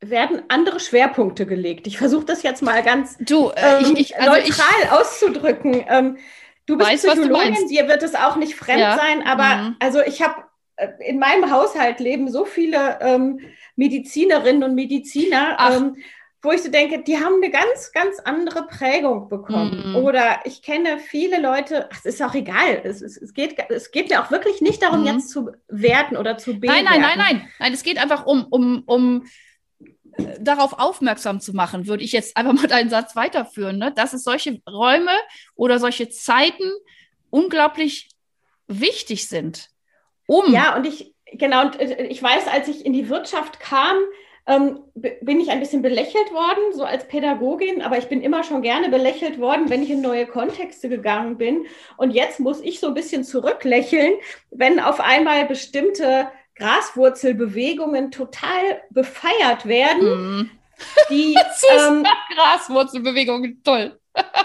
werden 0.00 0.42
andere 0.48 0.80
Schwerpunkte 0.80 1.46
gelegt. 1.46 1.86
Ich 1.86 1.98
versuche 1.98 2.24
das 2.24 2.42
jetzt 2.42 2.62
mal 2.62 2.82
ganz 2.82 3.16
du, 3.18 3.50
äh, 3.50 3.82
ähm, 3.82 3.94
ich, 3.96 4.16
also 4.16 4.30
neutral 4.30 4.66
ich, 4.82 4.90
auszudrücken. 4.90 5.84
Ähm, 5.88 6.18
du 6.66 6.76
bist 6.76 6.90
weiß, 6.90 7.02
Psychologin, 7.02 7.68
dir 7.68 7.88
wird 7.88 8.02
es 8.02 8.14
auch 8.14 8.36
nicht 8.36 8.54
fremd 8.54 8.80
ja. 8.80 8.96
sein, 8.96 9.26
aber 9.26 9.56
mhm. 9.56 9.76
also 9.78 10.00
ich 10.02 10.22
habe 10.22 10.44
äh, 10.76 10.88
in 11.06 11.18
meinem 11.18 11.50
Haushalt 11.50 12.00
leben 12.00 12.30
so 12.30 12.44
viele 12.44 12.98
ähm, 13.00 13.40
Medizinerinnen 13.76 14.62
und 14.62 14.74
Mediziner. 14.74 15.58
Wo 16.44 16.52
ich 16.52 16.62
so 16.62 16.70
denke, 16.70 17.02
die 17.02 17.16
haben 17.16 17.36
eine 17.42 17.50
ganz, 17.50 17.90
ganz 17.92 18.18
andere 18.20 18.66
Prägung 18.66 19.28
bekommen. 19.28 19.92
Mm. 19.92 19.96
Oder 19.96 20.40
ich 20.44 20.62
kenne 20.62 20.98
viele 20.98 21.40
Leute, 21.40 21.88
ach, 21.90 21.98
es 22.04 22.14
ist 22.14 22.22
auch 22.22 22.34
egal, 22.34 22.82
es, 22.84 23.00
es, 23.00 23.16
es, 23.16 23.32
geht, 23.32 23.56
es 23.70 23.90
geht 23.90 24.10
mir 24.10 24.22
auch 24.22 24.30
wirklich 24.30 24.60
nicht 24.60 24.82
darum, 24.82 25.02
mm. 25.02 25.06
jetzt 25.06 25.30
zu 25.30 25.52
werten 25.68 26.16
oder 26.16 26.36
zu 26.36 26.60
bewerten. 26.60 26.84
Nein, 26.84 27.00
nein, 27.00 27.00
nein, 27.00 27.18
nein, 27.18 27.50
nein, 27.58 27.72
es 27.72 27.82
geht 27.82 27.98
einfach 27.98 28.26
um, 28.26 28.44
um, 28.44 28.82
um 28.84 29.24
äh, 30.16 30.36
darauf 30.38 30.78
aufmerksam 30.78 31.40
zu 31.40 31.54
machen, 31.54 31.86
würde 31.86 32.04
ich 32.04 32.12
jetzt 32.12 32.36
einfach 32.36 32.52
mal 32.60 32.68
deinen 32.68 32.90
Satz 32.90 33.16
weiterführen, 33.16 33.78
ne? 33.78 33.92
dass 33.92 34.12
es 34.12 34.22
solche 34.22 34.60
Räume 34.68 35.12
oder 35.54 35.78
solche 35.78 36.10
Zeiten 36.10 36.70
unglaublich 37.30 38.10
wichtig 38.66 39.28
sind. 39.28 39.70
Um 40.26 40.52
ja, 40.52 40.76
und 40.76 40.86
ich, 40.86 41.14
genau, 41.32 41.62
und 41.62 41.80
äh, 41.80 42.06
ich 42.06 42.22
weiß, 42.22 42.48
als 42.48 42.68
ich 42.68 42.84
in 42.84 42.92
die 42.92 43.08
Wirtschaft 43.08 43.60
kam, 43.60 43.96
ähm, 44.46 44.80
bin 44.94 45.40
ich 45.40 45.50
ein 45.50 45.60
bisschen 45.60 45.80
belächelt 45.80 46.32
worden, 46.32 46.72
so 46.72 46.84
als 46.84 47.08
Pädagogin, 47.08 47.80
aber 47.80 47.96
ich 47.96 48.08
bin 48.08 48.20
immer 48.20 48.44
schon 48.44 48.60
gerne 48.60 48.90
belächelt 48.90 49.38
worden, 49.38 49.70
wenn 49.70 49.82
ich 49.82 49.90
in 49.90 50.02
neue 50.02 50.26
Kontexte 50.26 50.88
gegangen 50.88 51.38
bin. 51.38 51.66
Und 51.96 52.10
jetzt 52.10 52.40
muss 52.40 52.60
ich 52.60 52.78
so 52.78 52.88
ein 52.88 52.94
bisschen 52.94 53.24
zurücklächeln, 53.24 54.14
wenn 54.50 54.80
auf 54.80 55.00
einmal 55.00 55.46
bestimmte 55.46 56.28
Graswurzelbewegungen 56.56 58.10
total 58.10 58.82
befeiert 58.90 59.66
werden. 59.66 60.40
Mm. 60.40 60.50
Die 61.08 61.34
ähm, 61.70 62.04
Graswurzelbewegungen, 62.34 63.62
toll. 63.64 63.98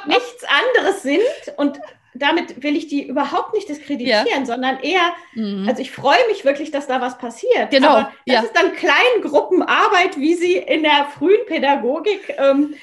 nichts 0.07 0.45
anderes 0.45 1.03
sind 1.03 1.57
und 1.57 1.79
damit 2.13 2.63
will 2.63 2.75
ich 2.75 2.87
die 2.87 3.07
überhaupt 3.07 3.53
nicht 3.53 3.69
diskreditieren, 3.69 4.25
ja. 4.27 4.45
sondern 4.45 4.79
eher, 4.79 5.13
mhm. 5.33 5.65
also 5.67 5.81
ich 5.81 5.91
freue 5.91 6.25
mich 6.29 6.43
wirklich, 6.45 6.71
dass 6.71 6.87
da 6.87 7.01
was 7.01 7.17
passiert. 7.17 7.71
Genau. 7.71 7.89
Aber 7.89 8.11
das 8.25 8.35
ja. 8.35 8.41
ist 8.41 8.55
dann 8.55 8.73
Kleingruppenarbeit, 8.73 10.17
wie 10.17 10.33
sie 10.33 10.57
in 10.57 10.83
der 10.83 11.07
frühen 11.17 11.45
Pädagogik 11.45 12.35
ähm, 12.37 12.75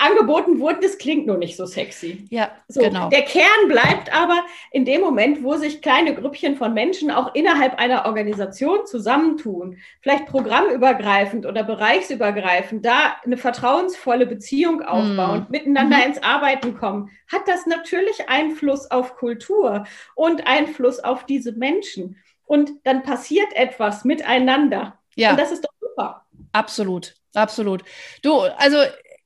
angeboten 0.00 0.60
wurden, 0.60 0.78
das 0.80 0.96
klingt 0.98 1.26
nur 1.26 1.36
nicht 1.36 1.56
so 1.56 1.66
sexy. 1.66 2.26
Ja, 2.30 2.50
so, 2.68 2.80
genau. 2.80 3.10
Der 3.10 3.22
Kern 3.22 3.68
bleibt 3.68 4.14
aber 4.14 4.44
in 4.72 4.84
dem 4.84 5.02
Moment, 5.02 5.42
wo 5.44 5.56
sich 5.56 5.82
kleine 5.82 6.14
Grüppchen 6.14 6.56
von 6.56 6.72
Menschen 6.72 7.10
auch 7.10 7.34
innerhalb 7.34 7.78
einer 7.78 8.06
Organisation 8.06 8.86
zusammentun, 8.86 9.76
vielleicht 10.00 10.26
programmübergreifend 10.26 11.44
oder 11.44 11.64
bereichsübergreifend, 11.64 12.84
da 12.84 13.16
eine 13.24 13.36
vertrauensvolle 13.36 14.26
Beziehung 14.26 14.82
aufbauen, 14.82 15.46
mm. 15.48 15.52
miteinander 15.52 15.98
mm. 15.98 16.08
ins 16.08 16.22
Arbeiten 16.22 16.76
kommen, 16.76 17.10
hat 17.30 17.46
das 17.46 17.66
natürlich 17.66 18.28
Einfluss 18.28 18.90
auf 18.90 19.16
Kultur 19.16 19.84
und 20.14 20.46
Einfluss 20.46 20.98
auf 21.00 21.26
diese 21.26 21.52
Menschen. 21.52 22.16
Und 22.46 22.70
dann 22.84 23.02
passiert 23.02 23.54
etwas 23.54 24.04
miteinander. 24.04 24.98
Ja. 25.14 25.32
Und 25.32 25.40
das 25.40 25.52
ist 25.52 25.62
doch 25.62 25.72
super. 25.78 26.24
Absolut, 26.52 27.14
absolut. 27.34 27.84
Du, 28.22 28.40
also 28.40 28.78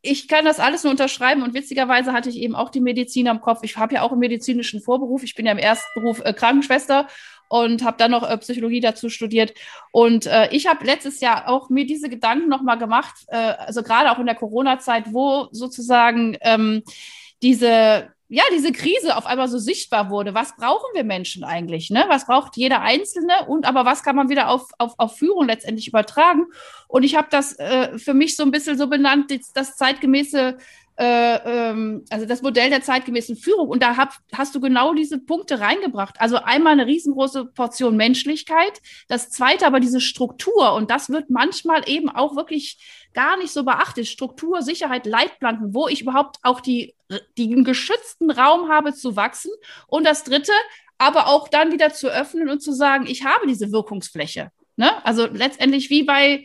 ich 0.04 0.28
kann 0.28 0.44
das 0.44 0.60
alles 0.60 0.84
nur 0.84 0.90
unterschreiben 0.90 1.42
und 1.42 1.54
witzigerweise 1.54 2.12
hatte 2.12 2.28
ich 2.28 2.36
eben 2.36 2.54
auch 2.54 2.68
die 2.68 2.80
Medizin 2.80 3.26
am 3.26 3.40
Kopf. 3.40 3.60
Ich 3.62 3.76
habe 3.76 3.94
ja 3.94 4.02
auch 4.02 4.12
einen 4.12 4.20
medizinischen 4.20 4.80
Vorberuf. 4.80 5.22
Ich 5.22 5.34
bin 5.34 5.46
ja 5.46 5.52
im 5.52 5.58
ersten 5.58 5.88
Beruf 5.94 6.20
äh, 6.20 6.32
Krankenschwester 6.32 7.08
und 7.48 7.82
habe 7.82 7.96
dann 7.96 8.10
noch 8.10 8.28
äh, 8.28 8.36
Psychologie 8.38 8.80
dazu 8.80 9.08
studiert. 9.08 9.54
Und 9.92 10.26
äh, 10.26 10.48
ich 10.50 10.66
habe 10.66 10.84
letztes 10.84 11.20
Jahr 11.20 11.48
auch 11.48 11.70
mir 11.70 11.86
diese 11.86 12.08
Gedanken 12.08 12.48
nochmal 12.48 12.78
gemacht, 12.78 13.14
äh, 13.28 13.36
also 13.36 13.82
gerade 13.82 14.10
auch 14.12 14.18
in 14.18 14.26
der 14.26 14.34
Corona-Zeit, 14.34 15.12
wo 15.12 15.48
sozusagen 15.52 16.36
ähm, 16.42 16.82
diese 17.42 18.12
ja, 18.34 18.42
diese 18.52 18.72
Krise 18.72 19.16
auf 19.16 19.26
einmal 19.26 19.46
so 19.46 19.58
sichtbar 19.58 20.10
wurde. 20.10 20.34
Was 20.34 20.56
brauchen 20.56 20.92
wir 20.92 21.04
Menschen 21.04 21.44
eigentlich? 21.44 21.90
Ne? 21.90 22.04
Was 22.08 22.26
braucht 22.26 22.56
jeder 22.56 22.80
Einzelne? 22.80 23.46
Und 23.46 23.64
aber 23.64 23.84
was 23.84 24.02
kann 24.02 24.16
man 24.16 24.28
wieder 24.28 24.48
auf, 24.48 24.72
auf, 24.78 24.94
auf 24.98 25.16
Führung 25.16 25.46
letztendlich 25.46 25.86
übertragen? 25.86 26.46
Und 26.88 27.04
ich 27.04 27.14
habe 27.14 27.28
das 27.30 27.56
äh, 27.60 27.96
für 27.96 28.12
mich 28.12 28.34
so 28.34 28.42
ein 28.42 28.50
bisschen 28.50 28.76
so 28.76 28.88
benannt, 28.88 29.30
das, 29.30 29.52
das 29.52 29.76
zeitgemäße 29.76 30.58
äh, 30.96 31.36
ähm, 31.36 32.04
also 32.10 32.26
das 32.26 32.42
Modell 32.42 32.70
der 32.70 32.82
zeitgemäßen 32.82 33.36
Führung. 33.36 33.68
Und 33.68 33.82
da 33.82 33.96
hab, 33.96 34.14
hast 34.32 34.54
du 34.54 34.60
genau 34.60 34.94
diese 34.94 35.18
Punkte 35.18 35.60
reingebracht. 35.60 36.20
Also 36.20 36.36
einmal 36.36 36.72
eine 36.74 36.86
riesengroße 36.86 37.46
Portion 37.46 37.96
Menschlichkeit, 37.96 38.80
das 39.08 39.30
zweite 39.30 39.66
aber 39.66 39.80
diese 39.80 40.00
Struktur. 40.00 40.74
Und 40.74 40.90
das 40.90 41.10
wird 41.10 41.30
manchmal 41.30 41.88
eben 41.88 42.08
auch 42.10 42.36
wirklich 42.36 42.78
gar 43.12 43.36
nicht 43.36 43.52
so 43.52 43.64
beachtet. 43.64 44.06
Struktur, 44.06 44.62
Sicherheit, 44.62 45.06
Leitplanken, 45.06 45.74
wo 45.74 45.88
ich 45.88 46.02
überhaupt 46.02 46.36
auch 46.42 46.60
die, 46.60 46.94
den 47.38 47.64
geschützten 47.64 48.30
Raum 48.30 48.68
habe 48.68 48.94
zu 48.94 49.16
wachsen. 49.16 49.50
Und 49.88 50.06
das 50.06 50.24
dritte, 50.24 50.52
aber 50.98 51.26
auch 51.26 51.48
dann 51.48 51.72
wieder 51.72 51.92
zu 51.92 52.08
öffnen 52.08 52.48
und 52.48 52.60
zu 52.60 52.72
sagen, 52.72 53.06
ich 53.06 53.24
habe 53.24 53.46
diese 53.46 53.72
Wirkungsfläche. 53.72 54.50
Ne? 54.76 55.04
Also 55.04 55.26
letztendlich 55.26 55.90
wie 55.90 56.04
bei 56.04 56.44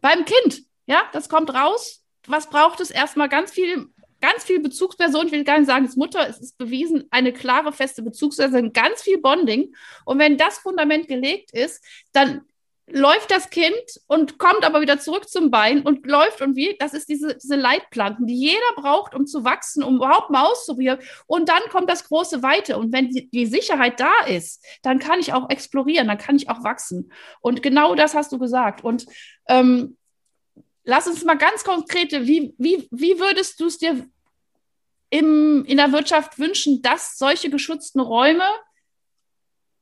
beim 0.00 0.24
Kind. 0.24 0.62
Ja, 0.86 1.02
das 1.12 1.30
kommt 1.30 1.54
raus, 1.54 2.03
was 2.26 2.48
braucht 2.48 2.80
es? 2.80 2.90
Erstmal 2.90 3.28
ganz 3.28 3.52
viel, 3.52 3.86
ganz 4.20 4.44
viel 4.44 4.60
Bezugsperson. 4.60 5.26
Ich 5.26 5.32
will 5.32 5.44
gar 5.44 5.58
nicht 5.58 5.66
sagen, 5.66 5.84
es 5.84 5.96
Mutter, 5.96 6.28
es 6.28 6.40
ist 6.40 6.58
bewiesen, 6.58 7.06
eine 7.10 7.32
klare, 7.32 7.72
feste 7.72 8.02
Bezugsperson, 8.02 8.72
ganz 8.72 9.02
viel 9.02 9.18
Bonding. 9.18 9.74
Und 10.04 10.18
wenn 10.18 10.36
das 10.36 10.58
Fundament 10.58 11.08
gelegt 11.08 11.52
ist, 11.52 11.84
dann 12.12 12.42
läuft 12.86 13.30
das 13.30 13.48
Kind 13.50 13.74
und 14.08 14.38
kommt 14.38 14.64
aber 14.64 14.80
wieder 14.80 14.98
zurück 14.98 15.28
zum 15.28 15.50
Bein 15.50 15.82
und 15.82 16.06
läuft 16.06 16.42
und 16.42 16.54
wie, 16.54 16.76
das 16.78 16.92
ist 16.92 17.08
diese, 17.08 17.36
diese 17.36 17.56
Leitplanken, 17.56 18.26
die 18.26 18.34
jeder 18.34 18.60
braucht, 18.76 19.14
um 19.14 19.26
zu 19.26 19.44
wachsen, 19.44 19.82
um 19.82 19.96
überhaupt 19.96 20.30
mal 20.30 20.44
auszuprobieren. 20.44 20.98
Und 21.26 21.48
dann 21.48 21.62
kommt 21.70 21.90
das 21.90 22.04
große 22.04 22.42
Weite. 22.42 22.76
Und 22.76 22.92
wenn 22.92 23.08
die, 23.08 23.30
die 23.30 23.46
Sicherheit 23.46 24.00
da 24.00 24.12
ist, 24.26 24.62
dann 24.82 24.98
kann 24.98 25.18
ich 25.18 25.32
auch 25.32 25.48
explorieren, 25.48 26.08
dann 26.08 26.18
kann 26.18 26.36
ich 26.36 26.50
auch 26.50 26.62
wachsen. 26.62 27.10
Und 27.40 27.62
genau 27.62 27.94
das 27.94 28.14
hast 28.14 28.32
du 28.32 28.38
gesagt. 28.38 28.84
Und 28.84 29.06
ähm, 29.48 29.96
lass 30.84 31.06
uns 31.06 31.24
mal 31.24 31.36
ganz 31.36 31.64
konkrete, 31.64 32.26
wie, 32.26 32.54
wie, 32.58 32.86
wie 32.90 33.18
würdest 33.18 33.58
du 33.60 33.66
es 33.66 33.78
dir 33.78 34.06
im, 35.10 35.64
in 35.64 35.76
der 35.76 35.92
Wirtschaft 35.92 36.38
wünschen, 36.38 36.82
dass 36.82 37.18
solche 37.18 37.50
geschützten 37.50 38.00
Räume 38.00 38.44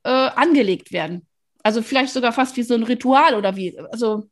äh, 0.03 0.09
angelegt 0.09 0.91
werden? 0.91 1.27
Also 1.61 1.81
vielleicht 1.81 2.13
sogar 2.13 2.33
fast 2.33 2.57
wie 2.57 2.63
so 2.63 2.73
ein 2.73 2.83
Ritual 2.83 3.35
oder 3.35 3.55
wie, 3.55 3.77
also, 3.91 4.29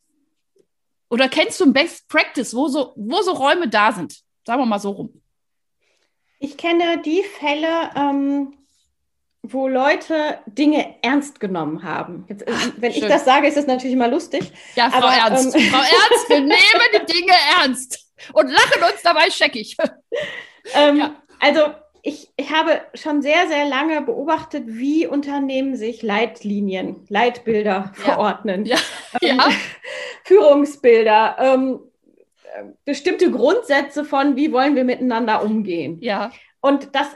oder 1.09 1.29
kennst 1.29 1.59
du 1.59 1.65
ein 1.65 1.73
Best 1.73 2.07
Practice, 2.07 2.53
wo 2.53 2.67
so, 2.67 2.93
wo 2.95 3.21
so 3.21 3.31
Räume 3.31 3.67
da 3.67 3.91
sind? 3.91 4.17
Sagen 4.45 4.61
wir 4.61 4.65
mal 4.65 4.79
so 4.79 4.91
rum. 4.91 5.21
Ich 6.39 6.57
kenne 6.57 7.01
die 7.01 7.23
Fälle, 7.23 7.91
ähm, 7.95 8.57
wo 9.43 9.67
Leute 9.67 10.39
Dinge 10.45 10.95
ernst 11.01 11.39
genommen 11.39 11.83
haben. 11.83 12.25
Jetzt, 12.29 12.47
äh, 12.47 12.51
wenn 12.77 12.91
Schön. 12.91 13.03
ich 13.03 13.09
das 13.09 13.25
sage, 13.25 13.47
ist 13.47 13.57
das 13.57 13.67
natürlich 13.67 13.93
immer 13.93 14.07
lustig. 14.07 14.51
Ja, 14.75 14.89
Frau 14.89 15.07
aber, 15.07 15.15
Ernst. 15.15 15.55
Ähm, 15.55 15.61
Frau 15.63 15.77
Ernst, 15.77 16.29
wir 16.29 16.39
nehmen 16.39 17.07
die 17.07 17.13
Dinge 17.13 17.33
ernst 17.59 18.07
und 18.33 18.49
lachen 18.51 18.83
uns 18.91 19.01
dabei 19.03 19.29
scheckig. 19.29 19.77
Ähm, 20.75 20.97
ja. 20.97 21.15
Also 21.39 21.73
ich, 22.03 22.29
ich 22.37 22.51
habe 22.51 22.81
schon 22.93 23.23
sehr, 23.23 23.47
sehr 23.47 23.65
lange 23.65 24.03
beobachtet, 24.03 24.63
wie 24.67 25.07
Unternehmen 25.07 25.75
sich 25.75 26.03
Leitlinien, 26.03 27.03
Leitbilder 27.09 27.91
ja. 27.97 28.03
verordnen. 28.03 28.65
Ja. 28.65 28.77
Ähm. 29.23 29.39
Führungsbilder, 30.23 31.35
ähm, 31.39 31.79
bestimmte 32.85 33.31
Grundsätze 33.31 34.05
von, 34.05 34.35
wie 34.35 34.51
wollen 34.51 34.75
wir 34.75 34.83
miteinander 34.83 35.43
umgehen. 35.43 35.97
Ja. 36.01 36.31
Und 36.59 36.95
das 36.95 37.07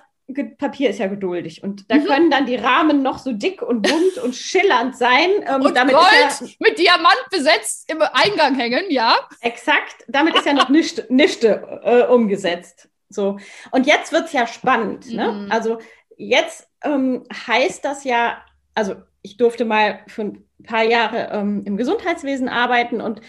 Papier 0.58 0.90
ist 0.90 1.00
ja 1.00 1.08
geduldig 1.08 1.64
und 1.64 1.90
da 1.90 1.98
mhm. 1.98 2.06
können 2.06 2.32
dann 2.32 2.48
die 2.48 2.56
Rahmen 2.56 3.04
noch 3.04 3.20
so 3.20 3.32
dick 3.32 3.62
und 3.62 3.84
bunt 3.84 4.18
und 4.24 4.36
schillernd 4.36 4.98
sein. 4.98 5.30
Ähm, 5.48 5.62
und 5.62 5.78
damit 5.78 5.94
Gold 5.94 6.08
ja, 6.42 6.48
mit 6.60 6.80
Diamant 6.80 7.26
besetzt 7.30 7.92
im 7.92 8.02
Eingang 8.02 8.56
hängen, 8.56 8.86
ja. 8.90 9.16
Exakt, 9.42 10.04
damit 10.08 10.36
ist 10.36 10.46
ja 10.46 10.54
noch 10.54 10.70
nichts 10.70 11.04
Nischte 11.10 11.82
äh, 11.84 12.12
umgesetzt. 12.12 12.90
So. 13.10 13.38
Und 13.72 13.86
jetzt 13.86 14.12
wird 14.12 14.26
es 14.26 14.34
ja 14.34 14.48
spannend. 14.48 15.12
Ne? 15.12 15.32
Mhm. 15.32 15.52
Also 15.52 15.78
jetzt 16.18 16.68
ähm, 16.84 17.24
heißt 17.48 17.86
das 17.86 18.04
ja, 18.04 18.44
also 18.74 18.96
ich 19.22 19.38
durfte 19.38 19.64
mal 19.64 20.00
für 20.08 20.24
ein 20.24 20.50
paar 20.64 20.84
Jahre 20.84 21.30
ähm, 21.32 21.64
im 21.66 21.78
Gesundheitswesen 21.78 22.50
arbeiten 22.50 23.00
und 23.00 23.22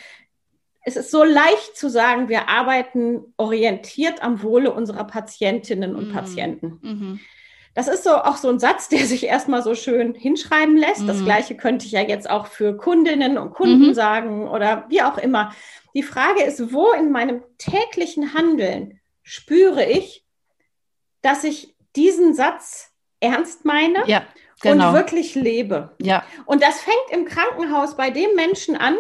es 0.87 0.95
ist 0.95 1.11
so 1.11 1.25
leicht 1.25 1.77
zu 1.77 1.91
sagen, 1.91 2.29
wir 2.29 2.49
arbeiten 2.49 3.35
orientiert 3.37 4.23
am 4.23 4.43
Wohle 4.45 4.73
unserer 4.73 5.03
Patientinnen 5.03 5.97
und 5.97 6.09
mhm. 6.09 6.13
Patienten. 6.13 6.79
Mhm. 6.81 7.21
Das 7.75 7.89
ist 7.89 8.05
so 8.05 8.15
auch 8.15 8.37
so 8.37 8.49
ein 8.49 8.61
Satz, 8.61 8.89
der 8.89 9.05
sich 9.05 9.25
erstmal 9.27 9.65
so 9.65 9.75
schön 9.75 10.15
hinschreiben 10.15 10.77
lässt. 10.77 11.03
Mhm. 11.03 11.07
Das 11.09 11.25
gleiche 11.25 11.57
könnte 11.57 11.87
ich 11.87 11.93
ja 11.93 12.03
jetzt 12.03 12.31
auch 12.31 12.47
für 12.47 12.77
Kundinnen 12.77 13.37
und 13.37 13.53
Kunden 13.53 13.89
mhm. 13.89 13.95
sagen 13.95 14.49
oder 14.49 14.87
wie 14.89 15.03
auch 15.03 15.19
immer. 15.19 15.53
Die 15.93 16.05
Frage 16.05 16.45
ist, 16.45 16.73
wo 16.73 16.93
in 16.93 17.11
meinem 17.11 17.43
täglichen 17.59 18.33
Handeln 18.33 19.01
spüre 19.25 19.85
ich, 19.85 20.25
dass 21.21 21.43
ich 21.43 21.75
diesen 21.97 22.33
Satz 22.33 22.93
ernst 23.19 23.65
meine 23.65 24.05
ja, 24.07 24.23
genau. 24.63 24.91
und 24.91 24.95
wirklich 24.95 25.35
lebe. 25.35 25.97
Ja. 26.01 26.25
Und 26.45 26.63
das 26.63 26.81
fängt 26.81 27.11
im 27.11 27.25
Krankenhaus 27.25 27.97
bei 27.97 28.11
dem 28.11 28.37
Menschen 28.37 28.77
an, 28.77 28.97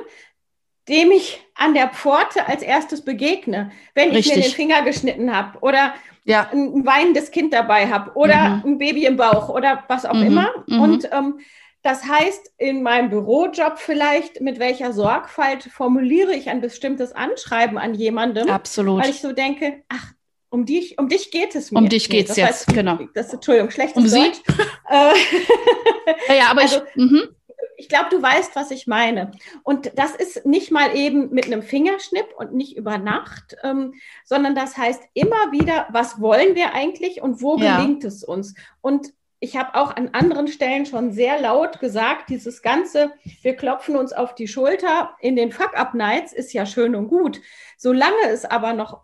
dem 0.89 1.11
ich 1.11 1.41
an 1.55 1.75
der 1.75 1.89
Pforte 1.89 2.47
als 2.47 2.63
erstes 2.63 3.03
begegne, 3.03 3.73
wenn 3.95 4.11
Richtig. 4.11 4.33
ich 4.33 4.37
mir 4.37 4.43
den 4.43 4.53
Finger 4.53 4.83
geschnitten 4.83 5.35
habe 5.35 5.59
oder 5.61 5.95
ja. 6.25 6.49
ein 6.53 6.85
weinendes 6.87 7.31
Kind 7.31 7.53
dabei 7.53 7.89
habe 7.89 8.13
oder 8.15 8.49
mhm. 8.65 8.73
ein 8.73 8.79
Baby 8.79 9.07
im 9.07 9.17
Bauch 9.17 9.49
oder 9.49 9.85
was 9.89 10.05
auch 10.05 10.15
mhm. 10.15 10.27
immer. 10.27 10.49
Mhm. 10.67 10.81
Und 10.81 11.09
ähm, 11.13 11.41
das 11.83 12.05
heißt, 12.05 12.53
in 12.59 12.83
meinem 12.83 13.11
Bürojob 13.11 13.79
vielleicht, 13.79 14.41
mit 14.41 14.59
welcher 14.59 14.93
Sorgfalt 14.93 15.65
formuliere 15.65 16.35
ich 16.35 16.51
ein 16.51 16.61
bestimmtes 16.61 17.13
Anschreiben 17.13 17.79
an 17.79 17.95
jemandem. 17.95 18.49
Absolut. 18.51 19.03
Weil 19.03 19.11
ich 19.11 19.21
so 19.21 19.33
denke, 19.33 19.85
ach, 19.89 20.13
um 20.51 20.67
dich, 20.67 20.99
um 20.99 21.09
dich 21.09 21.31
geht 21.31 21.55
es 21.55 21.71
mir. 21.71 21.79
Um 21.79 21.89
dich 21.89 22.09
geht 22.09 22.29
es 22.29 22.37
jetzt, 22.37 22.67
heißt, 22.67 22.75
genau. 22.75 22.99
Das, 23.15 23.33
Entschuldigung, 23.33 23.71
schlechtes 23.71 23.97
um 23.97 24.11
Deutsch. 24.11 24.41
Sie? 24.47 24.55
ja, 26.29 26.35
ja, 26.35 26.51
aber 26.51 26.61
also, 26.63 26.81
ich, 26.95 26.97
mhm 26.97 27.37
ich 27.77 27.89
glaube, 27.89 28.09
du 28.11 28.21
weißt, 28.21 28.57
was 28.57 28.71
ich 28.71 28.87
meine. 28.87 29.33
Und 29.63 29.93
das 29.97 30.15
ist 30.15 30.47
nicht 30.47 30.71
mal 30.71 30.97
eben 30.97 31.31
mit 31.31 31.47
einem 31.47 31.63
Fingerschnipp 31.63 32.27
und 32.37 32.55
nicht 32.55 32.77
über 32.77 32.99
Nacht, 32.99 33.57
ähm, 33.63 33.95
sondern 34.25 34.55
das 34.55 34.77
heißt 34.77 35.03
immer 35.15 35.53
wieder, 35.53 35.87
was 35.91 36.21
wollen 36.21 36.55
wir 36.55 36.75
eigentlich 36.75 37.23
und 37.23 37.43
wo 37.43 37.57
ja. 37.59 37.77
gelingt 37.77 38.05
es 38.05 38.25
uns? 38.25 38.55
Und 38.81 39.13
ich 39.39 39.57
habe 39.57 39.75
auch 39.75 39.95
an 39.95 40.11
anderen 40.13 40.49
Stellen 40.49 40.87
schon 40.87 41.13
sehr 41.13 41.41
laut 41.41 41.79
gesagt, 41.79 42.31
dieses 42.31 42.63
ganze, 42.63 43.13
wir 43.43 43.55
klopfen 43.55 43.97
uns 43.97 44.13
auf 44.13 44.35
die 44.35 44.49
Schulter 44.49 45.15
in 45.21 45.37
den 45.37 45.53
Fuck-Up-Nights 45.53 46.33
ist 46.33 46.53
ja 46.53 46.65
schön 46.65 46.97
und 46.97 47.09
gut. 47.09 47.41
Solange 47.77 48.31
es 48.31 48.47
aber 48.47 48.73
noch 48.73 49.03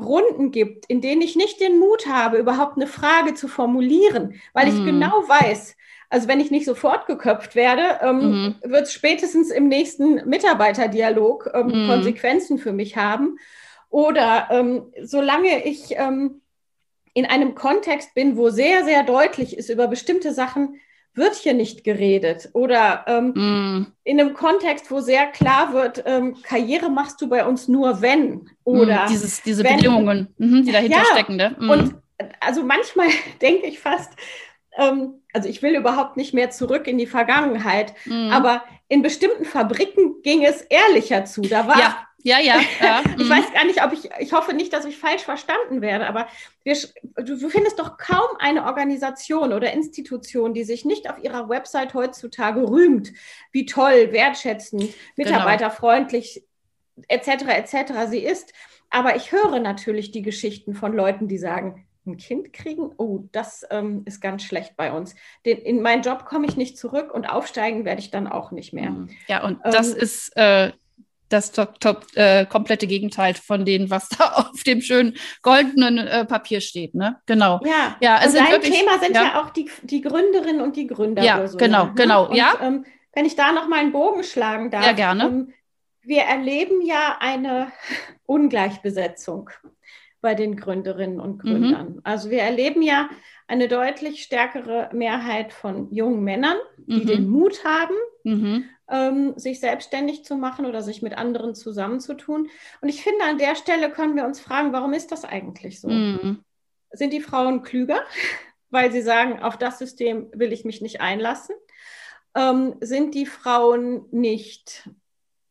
Runden 0.00 0.50
gibt, 0.50 0.86
in 0.86 1.00
denen 1.00 1.22
ich 1.22 1.36
nicht 1.36 1.60
den 1.60 1.78
Mut 1.78 2.06
habe, 2.06 2.38
überhaupt 2.38 2.76
eine 2.76 2.86
Frage 2.86 3.34
zu 3.34 3.48
formulieren, 3.48 4.40
weil 4.52 4.68
ich 4.68 4.74
mm. 4.74 4.86
genau 4.86 5.12
weiß, 5.28 5.76
also 6.10 6.26
wenn 6.26 6.40
ich 6.40 6.50
nicht 6.50 6.66
sofort 6.66 7.06
geköpft 7.06 7.54
werde, 7.54 8.00
ähm, 8.02 8.18
mhm. 8.18 8.54
wird 8.64 8.82
es 8.82 8.92
spätestens 8.92 9.50
im 9.50 9.68
nächsten 9.68 10.28
Mitarbeiterdialog 10.28 11.50
ähm, 11.54 11.66
mhm. 11.66 11.88
Konsequenzen 11.88 12.58
für 12.58 12.72
mich 12.72 12.96
haben. 12.96 13.38
Oder 13.88 14.48
ähm, 14.50 14.92
solange 15.02 15.64
ich 15.64 15.96
ähm, 15.96 16.42
in 17.14 17.26
einem 17.26 17.54
Kontext 17.54 18.14
bin, 18.14 18.36
wo 18.36 18.50
sehr, 18.50 18.84
sehr 18.84 19.04
deutlich 19.04 19.56
ist 19.56 19.70
über 19.70 19.88
bestimmte 19.88 20.32
Sachen, 20.32 20.80
wird 21.14 21.34
hier 21.34 21.54
nicht 21.54 21.82
geredet. 21.82 22.50
Oder 22.52 23.04
mm. 23.08 23.86
in 24.04 24.20
einem 24.20 24.32
Kontext, 24.32 24.92
wo 24.92 25.00
sehr 25.00 25.26
klar 25.26 25.72
wird, 25.72 26.04
ähm, 26.06 26.36
Karriere 26.44 26.88
machst 26.88 27.20
du 27.20 27.28
bei 27.28 27.44
uns 27.44 27.66
nur 27.66 28.00
wenn. 28.00 28.48
Oder 28.62 29.06
mm, 29.06 29.08
dieses, 29.08 29.42
diese 29.42 29.64
wenn, 29.64 29.78
Bedingungen, 29.78 30.28
mhm, 30.38 30.64
die 30.64 30.70
dahinter 30.70 30.98
ja, 30.98 31.04
stecken. 31.04 31.34
Ne? 31.34 31.56
Mm. 31.58 31.70
Und 31.70 31.94
also 32.38 32.62
manchmal 32.62 33.08
denke 33.42 33.66
ich 33.66 33.80
fast, 33.80 34.12
ähm, 34.76 35.22
also 35.32 35.48
ich 35.48 35.62
will 35.62 35.76
überhaupt 35.76 36.16
nicht 36.16 36.34
mehr 36.34 36.50
zurück 36.50 36.86
in 36.86 36.98
die 36.98 37.06
Vergangenheit, 37.06 37.94
mhm. 38.04 38.30
aber 38.30 38.64
in 38.88 39.02
bestimmten 39.02 39.44
Fabriken 39.44 40.22
ging 40.22 40.44
es 40.44 40.62
ehrlicher 40.62 41.24
zu. 41.24 41.42
Da 41.42 41.66
war 41.66 41.78
ja. 41.78 42.06
Ja, 42.22 42.38
ja. 42.38 42.60
ja. 42.80 43.02
ich 43.18 43.24
mhm. 43.24 43.30
weiß 43.30 43.52
gar 43.52 43.64
nicht, 43.64 43.82
ob 43.82 43.92
ich, 43.92 44.10
ich 44.18 44.32
hoffe 44.32 44.52
nicht, 44.52 44.72
dass 44.72 44.84
ich 44.84 44.98
falsch 44.98 45.22
verstanden 45.22 45.80
werde, 45.80 46.06
aber 46.06 46.28
wir, 46.64 46.76
du, 47.16 47.48
findest 47.48 47.78
doch 47.78 47.96
kaum 47.96 48.28
eine 48.38 48.66
Organisation 48.66 49.52
oder 49.52 49.72
Institution, 49.72 50.52
die 50.52 50.64
sich 50.64 50.84
nicht 50.84 51.08
auf 51.08 51.18
ihrer 51.22 51.48
Website 51.48 51.94
heutzutage 51.94 52.68
rühmt, 52.68 53.12
wie 53.52 53.66
toll, 53.66 54.12
wertschätzend, 54.12 54.82
genau. 54.82 54.94
mitarbeiterfreundlich, 55.16 56.42
etc., 57.08 57.28
etc. 57.48 57.92
sie 58.08 58.20
ist. 58.20 58.52
Aber 58.90 59.16
ich 59.16 59.32
höre 59.32 59.60
natürlich 59.60 60.10
die 60.10 60.22
Geschichten 60.22 60.74
von 60.74 60.92
Leuten, 60.92 61.28
die 61.28 61.38
sagen, 61.38 61.86
ein 62.06 62.16
Kind 62.16 62.52
kriegen, 62.52 62.92
oh, 62.96 63.20
das 63.32 63.64
ähm, 63.70 64.02
ist 64.06 64.20
ganz 64.20 64.42
schlecht 64.42 64.76
bei 64.76 64.92
uns. 64.92 65.14
Den, 65.44 65.58
in 65.58 65.82
meinen 65.82 66.02
Job 66.02 66.24
komme 66.24 66.46
ich 66.46 66.56
nicht 66.56 66.78
zurück 66.78 67.12
und 67.12 67.26
aufsteigen 67.26 67.84
werde 67.84 68.00
ich 68.00 68.10
dann 68.10 68.26
auch 68.26 68.50
nicht 68.50 68.72
mehr. 68.72 68.90
Mhm. 68.90 69.10
Ja, 69.28 69.44
und 69.44 69.60
ähm, 69.64 69.72
das 69.72 69.88
ist 69.88 70.36
äh, 70.36 70.72
das 71.28 71.52
top, 71.52 71.80
top, 71.80 72.06
äh, 72.14 72.44
komplette 72.44 72.86
Gegenteil 72.86 73.34
von 73.34 73.64
dem, 73.64 73.90
was 73.90 74.08
da 74.08 74.32
auf 74.52 74.62
dem 74.64 74.80
schönen 74.80 75.16
goldenen 75.42 75.98
äh, 75.98 76.24
Papier 76.26 76.60
steht. 76.60 76.94
Ne? 76.94 77.20
Genau. 77.26 77.60
Ja, 77.64 77.96
ja 78.00 78.20
es 78.20 78.28
und 78.28 78.38
dein 78.38 78.52
wirklich, 78.52 78.78
Thema 78.78 78.98
sind 78.98 79.14
ja. 79.14 79.22
ja, 79.22 79.42
auch 79.42 79.50
die, 79.50 79.70
die 79.82 80.00
Gründerinnen 80.00 80.60
und 80.60 80.76
die 80.76 80.86
Gründer. 80.86 81.22
Ja, 81.22 81.46
so, 81.46 81.56
genau, 81.56 81.86
ne? 81.86 81.92
genau. 81.94 82.28
Und, 82.28 82.36
ja. 82.36 82.54
Ähm, 82.60 82.84
wenn 83.12 83.24
ich 83.24 83.36
da 83.36 83.52
noch 83.52 83.68
mal 83.68 83.80
einen 83.80 83.92
Bogen 83.92 84.22
schlagen 84.22 84.70
darf. 84.70 84.84
Ja, 84.84 84.92
gerne. 84.92 85.24
Ähm, 85.24 85.52
wir 86.02 86.22
erleben 86.22 86.80
ja 86.82 87.16
eine 87.20 87.72
Ungleichbesetzung 88.26 89.50
bei 90.20 90.34
den 90.34 90.56
Gründerinnen 90.56 91.20
und 91.20 91.36
mhm. 91.36 91.48
Gründern. 91.48 91.92
Mhm. 91.94 92.00
Also 92.04 92.30
wir 92.30 92.42
erleben 92.42 92.82
ja 92.82 93.08
eine 93.48 93.68
deutlich 93.68 94.22
stärkere 94.22 94.90
Mehrheit 94.92 95.52
von 95.52 95.92
jungen 95.92 96.22
Männern, 96.22 96.56
die 96.78 97.02
mhm. 97.02 97.06
den 97.06 97.28
Mut 97.28 97.64
haben, 97.64 97.94
mhm. 98.22 98.64
ähm, 98.88 99.32
sich 99.36 99.60
selbstständig 99.60 100.24
zu 100.24 100.36
machen 100.36 100.66
oder 100.66 100.82
sich 100.82 101.02
mit 101.02 101.16
anderen 101.16 101.54
zusammenzutun. 101.54 102.48
Und 102.80 102.88
ich 102.88 103.02
finde, 103.02 103.24
an 103.24 103.38
der 103.38 103.56
Stelle 103.56 103.90
können 103.90 104.14
wir 104.14 104.24
uns 104.24 104.40
fragen, 104.40 104.72
warum 104.72 104.92
ist 104.92 105.10
das 105.10 105.24
eigentlich 105.24 105.80
so? 105.80 105.88
Mhm. 105.88 106.44
Sind 106.92 107.12
die 107.12 107.20
Frauen 107.20 107.62
klüger, 107.62 108.00
weil 108.70 108.92
sie 108.92 109.02
sagen, 109.02 109.42
auf 109.42 109.56
das 109.56 109.78
System 109.78 110.28
will 110.32 110.52
ich 110.52 110.64
mich 110.64 110.80
nicht 110.80 111.00
einlassen? 111.00 111.56
Ähm, 112.36 112.76
sind 112.80 113.16
die 113.16 113.26
Frauen 113.26 114.04
nicht 114.12 114.88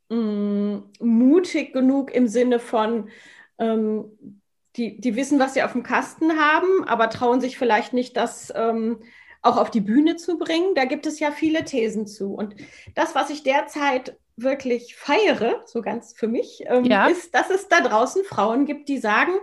mm, 0.08 0.78
mutig 1.02 1.74
genug 1.74 2.14
im 2.14 2.30
Sinne 2.30 2.60
von, 2.60 3.10
ähm, 3.58 4.39
die, 4.80 5.00
die 5.00 5.16
wissen, 5.16 5.40
was 5.40 5.54
sie 5.54 5.64
auf 5.64 5.74
dem 5.74 5.84
Kasten 5.84 6.40
haben, 6.40 6.86
aber 6.88 7.10
trauen 7.10 7.42
sich 7.42 7.58
vielleicht 7.58 7.92
nicht, 7.92 8.16
das 8.16 8.52
ähm, 8.56 9.04
auch 9.42 9.58
auf 9.58 9.70
die 9.70 9.82
Bühne 9.82 10.16
zu 10.16 10.38
bringen. 10.38 10.74
Da 10.74 10.86
gibt 10.86 11.06
es 11.06 11.20
ja 11.20 11.32
viele 11.32 11.66
Thesen 11.66 12.08
zu. 12.08 12.34
Und 12.34 12.56
das, 12.96 13.14
was 13.14 13.30
ich 13.30 13.44
derzeit 13.44 14.18
wirklich 14.38 14.96
feiere, 14.96 15.62
so 15.66 15.82
ganz 15.82 16.14
für 16.14 16.30
mich, 16.30 16.64
ähm, 16.68 16.86
ja. 16.86 17.08
ist, 17.08 17.36
dass 17.36 17.50
es 17.50 17.68
da 17.68 17.82
draußen 17.82 18.24
Frauen 18.24 18.66
gibt, 18.66 18.88
die 18.88 18.98
sagen, 18.98 19.34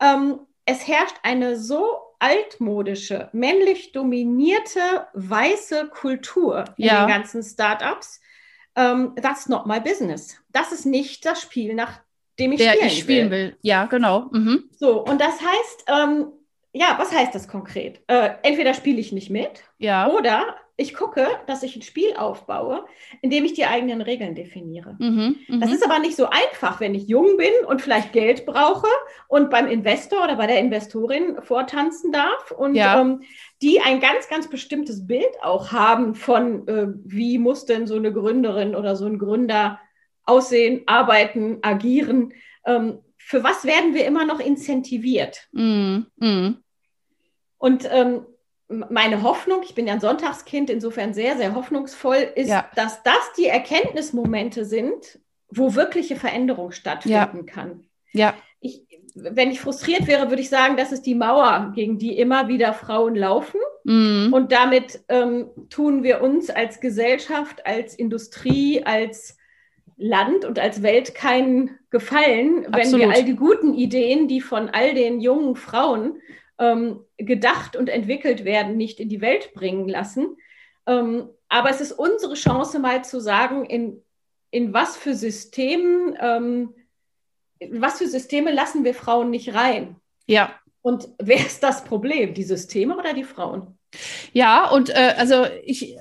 ähm, 0.00 0.38
es 0.64 0.86
herrscht 0.86 1.16
eine 1.24 1.58
so 1.58 1.98
altmodische, 2.20 3.30
männlich 3.32 3.90
dominierte, 3.90 5.08
weiße 5.14 5.88
Kultur 5.88 6.66
in 6.76 6.84
ja. 6.84 7.04
den 7.04 7.08
ganzen 7.08 7.42
Startups. 7.42 8.20
Ähm, 8.76 9.16
that's 9.20 9.48
not 9.48 9.66
my 9.66 9.80
business. 9.80 10.36
Das 10.50 10.70
ist 10.70 10.86
nicht 10.86 11.26
das 11.26 11.42
Spiel, 11.42 11.74
nach 11.74 12.00
dem 12.38 12.52
ich 12.52 12.58
der 12.58 12.72
spielen, 12.72 12.86
ich 12.86 12.98
spielen 12.98 13.30
will. 13.30 13.46
will. 13.48 13.56
Ja, 13.62 13.86
genau. 13.86 14.28
Mhm. 14.32 14.64
So, 14.72 15.04
und 15.04 15.20
das 15.20 15.40
heißt, 15.40 15.84
ähm, 15.88 16.26
ja, 16.72 16.96
was 16.98 17.12
heißt 17.12 17.34
das 17.34 17.48
konkret? 17.48 18.00
Äh, 18.06 18.30
entweder 18.42 18.74
spiele 18.74 19.00
ich 19.00 19.12
nicht 19.12 19.30
mit 19.30 19.64
ja. 19.78 20.08
oder 20.10 20.56
ich 20.76 20.94
gucke, 20.94 21.26
dass 21.46 21.62
ich 21.62 21.76
ein 21.76 21.82
Spiel 21.82 22.14
aufbaue, 22.16 22.86
in 23.20 23.28
dem 23.28 23.44
ich 23.44 23.52
die 23.52 23.66
eigenen 23.66 24.00
Regeln 24.00 24.34
definiere. 24.34 24.96
Mhm, 24.98 25.36
das 25.60 25.68
mhm. 25.68 25.74
ist 25.74 25.84
aber 25.84 25.98
nicht 25.98 26.16
so 26.16 26.26
einfach, 26.30 26.80
wenn 26.80 26.94
ich 26.94 27.06
jung 27.08 27.36
bin 27.36 27.52
und 27.66 27.82
vielleicht 27.82 28.12
Geld 28.12 28.46
brauche 28.46 28.88
und 29.28 29.50
beim 29.50 29.66
Investor 29.68 30.24
oder 30.24 30.36
bei 30.36 30.46
der 30.46 30.58
Investorin 30.58 31.36
vortanzen 31.42 32.10
darf 32.10 32.50
und 32.52 32.74
ja. 32.74 33.00
ähm, 33.00 33.22
die 33.60 33.80
ein 33.80 34.00
ganz, 34.00 34.28
ganz 34.28 34.48
bestimmtes 34.48 35.06
Bild 35.06 35.30
auch 35.42 35.72
haben 35.72 36.14
von, 36.14 36.66
äh, 36.66 36.86
wie 37.04 37.38
muss 37.38 37.66
denn 37.66 37.86
so 37.86 37.96
eine 37.96 38.12
Gründerin 38.12 38.74
oder 38.74 38.96
so 38.96 39.04
ein 39.06 39.18
Gründer 39.18 39.78
aussehen, 40.24 40.82
arbeiten, 40.86 41.58
agieren. 41.62 42.32
Ähm, 42.64 42.98
für 43.18 43.44
was 43.44 43.64
werden 43.64 43.94
wir 43.94 44.06
immer 44.06 44.24
noch 44.24 44.40
incentiviert? 44.40 45.48
Mm, 45.52 46.00
mm. 46.16 46.56
Und 47.58 47.88
ähm, 47.90 48.26
meine 48.68 49.22
Hoffnung, 49.22 49.60
ich 49.62 49.74
bin 49.74 49.86
ja 49.86 49.94
ein 49.94 50.00
Sonntagskind, 50.00 50.70
insofern 50.70 51.14
sehr, 51.14 51.36
sehr 51.36 51.54
hoffnungsvoll, 51.54 52.32
ist, 52.34 52.48
ja. 52.48 52.68
dass 52.74 53.02
das 53.02 53.32
die 53.36 53.46
Erkenntnismomente 53.46 54.64
sind, 54.64 55.20
wo 55.48 55.74
wirkliche 55.74 56.16
Veränderung 56.16 56.72
stattfinden 56.72 57.46
ja. 57.46 57.52
kann. 57.52 57.84
Ja. 58.12 58.34
Ich, 58.60 58.82
wenn 59.14 59.50
ich 59.50 59.60
frustriert 59.60 60.06
wäre, 60.06 60.30
würde 60.30 60.42
ich 60.42 60.48
sagen, 60.48 60.76
das 60.76 60.92
ist 60.92 61.02
die 61.02 61.14
Mauer, 61.14 61.72
gegen 61.74 61.98
die 61.98 62.16
immer 62.16 62.48
wieder 62.48 62.72
Frauen 62.72 63.14
laufen. 63.14 63.60
Mhm. 63.84 64.32
Und 64.32 64.52
damit 64.52 65.00
ähm, 65.08 65.50
tun 65.68 66.02
wir 66.02 66.22
uns 66.22 66.48
als 66.50 66.80
Gesellschaft, 66.80 67.66
als 67.66 67.94
Industrie, 67.94 68.82
als 68.84 69.36
Land 69.96 70.44
und 70.44 70.58
als 70.58 70.82
Welt 70.82 71.14
keinen 71.14 71.78
Gefallen, 71.90 72.66
Absolut. 72.66 72.92
wenn 72.92 73.00
wir 73.00 73.16
all 73.16 73.24
die 73.24 73.36
guten 73.36 73.74
Ideen, 73.74 74.28
die 74.28 74.40
von 74.40 74.68
all 74.70 74.94
den 74.94 75.20
jungen 75.20 75.56
Frauen 75.56 76.20
ähm, 76.58 77.00
gedacht 77.18 77.76
und 77.76 77.88
entwickelt 77.88 78.44
werden, 78.44 78.76
nicht 78.76 79.00
in 79.00 79.08
die 79.08 79.20
Welt 79.20 79.52
bringen 79.54 79.88
lassen. 79.88 80.36
Ähm, 80.86 81.28
aber 81.48 81.70
es 81.70 81.80
ist 81.80 81.92
unsere 81.92 82.34
Chance, 82.34 82.78
mal 82.78 83.04
zu 83.04 83.20
sagen, 83.20 83.64
in, 83.66 84.02
in 84.50 84.72
was 84.72 84.96
für 84.96 85.14
Systemen, 85.14 86.16
ähm, 86.20 86.74
was 87.70 87.98
für 87.98 88.08
Systeme 88.08 88.52
lassen 88.52 88.84
wir 88.84 88.94
Frauen 88.94 89.30
nicht 89.30 89.54
rein? 89.54 89.96
Ja. 90.26 90.54
Und 90.80 91.08
wer 91.18 91.36
ist 91.36 91.62
das 91.62 91.84
Problem? 91.84 92.34
Die 92.34 92.42
Systeme 92.42 92.96
oder 92.96 93.12
die 93.12 93.24
Frauen? 93.24 93.78
Ja, 94.32 94.68
und 94.70 94.90
äh, 94.90 95.14
also 95.18 95.46
ich 95.64 95.94
äh, 95.94 95.98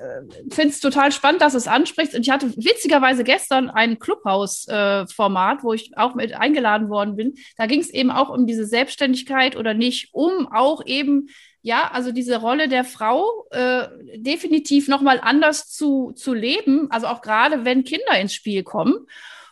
finde 0.49 0.69
es 0.69 0.79
total 0.79 1.11
spannend, 1.11 1.41
dass 1.41 1.53
es 1.53 1.67
anspricht. 1.67 2.13
Und 2.13 2.21
ich 2.21 2.29
hatte 2.29 2.55
witzigerweise 2.55 3.23
gestern 3.23 3.69
ein 3.69 3.99
Clubhouse-Format, 3.99 5.59
äh, 5.59 5.63
wo 5.63 5.73
ich 5.73 5.97
auch 5.97 6.15
mit 6.15 6.33
eingeladen 6.33 6.89
worden 6.89 7.15
bin. 7.15 7.35
Da 7.57 7.65
ging 7.65 7.81
es 7.81 7.89
eben 7.89 8.11
auch 8.11 8.29
um 8.29 8.47
diese 8.47 8.65
Selbstständigkeit 8.65 9.55
oder 9.55 9.73
nicht, 9.73 10.09
um 10.13 10.47
auch 10.51 10.85
eben, 10.85 11.29
ja, 11.61 11.91
also 11.91 12.11
diese 12.11 12.37
Rolle 12.37 12.67
der 12.67 12.83
Frau 12.83 13.47
äh, 13.51 13.87
definitiv 14.15 14.87
nochmal 14.87 15.19
anders 15.21 15.69
zu, 15.69 16.13
zu 16.13 16.33
leben. 16.33 16.89
Also 16.91 17.07
auch 17.07 17.21
gerade, 17.21 17.65
wenn 17.65 17.83
Kinder 17.83 18.17
ins 18.19 18.33
Spiel 18.33 18.63
kommen. 18.63 19.07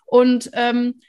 Und 0.06 0.50
ähm, 0.54 1.02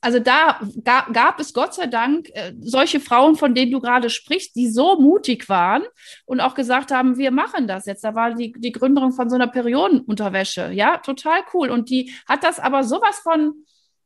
also 0.00 0.18
da 0.18 0.60
gab, 0.84 1.12
gab 1.12 1.40
es 1.40 1.52
Gott 1.52 1.74
sei 1.74 1.86
Dank 1.86 2.28
äh, 2.34 2.52
solche 2.60 3.00
Frauen, 3.00 3.36
von 3.36 3.54
denen 3.54 3.70
du 3.70 3.80
gerade 3.80 4.10
sprichst, 4.10 4.56
die 4.56 4.68
so 4.68 4.98
mutig 4.98 5.48
waren 5.48 5.84
und 6.26 6.40
auch 6.40 6.54
gesagt 6.54 6.90
haben, 6.90 7.18
wir 7.18 7.30
machen 7.30 7.66
das 7.66 7.86
jetzt. 7.86 8.04
Da 8.04 8.14
war 8.14 8.34
die, 8.34 8.52
die 8.56 8.72
Gründerung 8.72 9.12
von 9.12 9.28
so 9.28 9.36
einer 9.36 9.48
Periodenunterwäsche. 9.48 10.70
Ja, 10.72 10.98
total 10.98 11.40
cool. 11.54 11.70
Und 11.70 11.90
die 11.90 12.12
hat 12.26 12.44
das 12.44 12.58
aber 12.58 12.84
sowas 12.84 13.18
von 13.18 13.64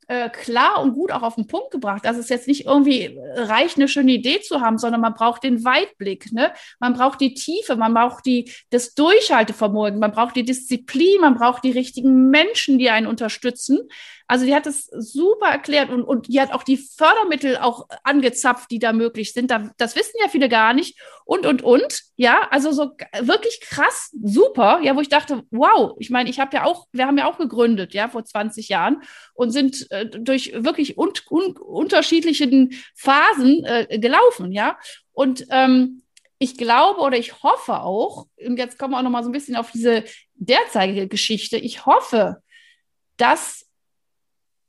äh, 0.09 0.29
klar 0.29 0.83
und 0.83 0.95
gut 0.95 1.13
auch 1.13 1.23
auf 1.23 1.37
den 1.37 1.47
Punkt 1.47 1.71
gebracht, 1.71 2.05
dass 2.05 2.17
es 2.17 2.29
jetzt 2.29 2.47
nicht 2.47 2.67
irgendwie 2.67 3.19
reicht, 3.37 3.77
eine 3.77 3.89
schöne 3.89 4.13
Idee 4.13 4.41
zu 4.41 4.61
haben, 4.61 4.79
sondern 4.79 5.01
man 5.01 5.15
braucht 5.15 5.45
den 5.45 5.65
Weitblick, 5.65 6.33
ne? 6.33 6.53
Man 6.79 6.95
braucht 6.95 7.21
die 7.21 7.35
Tiefe, 7.35 7.77
man 7.77 7.95
braucht 7.95 8.27
die, 8.27 8.53
das 8.71 8.95
Durchhaltevermögen, 8.95 9.99
man 9.99 10.13
braucht 10.13 10.37
die 10.37 10.45
Disziplin, 10.45 11.21
man 11.21 11.35
braucht 11.35 11.65
die 11.65 11.73
richtigen 11.73 12.29
Menschen, 12.29 12.79
die 12.79 12.91
einen 12.91 13.07
unterstützen. 13.07 13.79
Also 14.27 14.47
die 14.47 14.55
hat 14.55 14.67
es 14.67 14.87
super 14.87 15.49
erklärt 15.49 15.91
und, 15.91 16.03
und 16.03 16.29
die 16.29 16.41
hat 16.41 16.53
auch 16.53 16.63
die 16.63 16.79
Fördermittel 16.79 17.59
auch 17.59 17.87
angezapft, 18.05 18.71
die 18.71 18.79
da 18.79 18.95
möglich 18.95 19.35
sind. 19.35 19.51
Da, 19.51 19.71
das 19.77 19.97
wissen 19.97 20.15
ja 20.21 20.29
viele 20.29 20.49
gar 20.49 20.73
nicht. 20.73 20.99
Und, 21.27 21.45
und, 21.45 21.63
und. 21.63 22.03
Ja, 22.17 22.49
also 22.51 22.73
so 22.73 22.93
wirklich 23.21 23.61
krass, 23.61 24.11
super. 24.23 24.81
Ja, 24.83 24.97
wo 24.97 25.01
ich 25.01 25.11
dachte, 25.11 25.43
wow, 25.51 25.95
ich 25.99 26.09
meine, 26.09 26.31
ich 26.31 26.41
habe 26.41 26.57
ja 26.57 26.65
auch, 26.65 26.87
wir 26.93 27.07
haben 27.07 27.19
ja 27.19 27.31
auch 27.31 27.37
gegründet, 27.37 27.93
ja, 27.93 28.09
vor 28.09 28.25
20 28.25 28.69
Jahren 28.69 29.03
und 29.35 29.51
sind 29.51 29.91
äh, 29.91 30.07
durch 30.07 30.53
wirklich 30.55 30.97
un, 30.97 31.13
un, 31.29 31.57
unterschiedlichen 31.57 32.75
Phasen 32.95 33.63
äh, 33.65 33.99
gelaufen, 33.99 34.53
ja. 34.53 34.79
Und 35.13 35.47
ähm, 35.51 36.03
ich 36.39 36.57
glaube 36.57 37.01
oder 37.01 37.19
ich 37.19 37.43
hoffe 37.43 37.81
auch, 37.81 38.27
und 38.37 38.59
jetzt 38.59 38.79
kommen 38.79 38.95
wir 38.95 38.99
auch 38.99 39.03
noch 39.03 39.11
mal 39.11 39.23
so 39.23 39.29
ein 39.29 39.33
bisschen 39.33 39.57
auf 39.57 39.71
diese 39.71 40.05
derzeitige 40.35 41.09
Geschichte, 41.09 41.57
ich 41.57 41.87
hoffe, 41.87 42.43
dass 43.17 43.67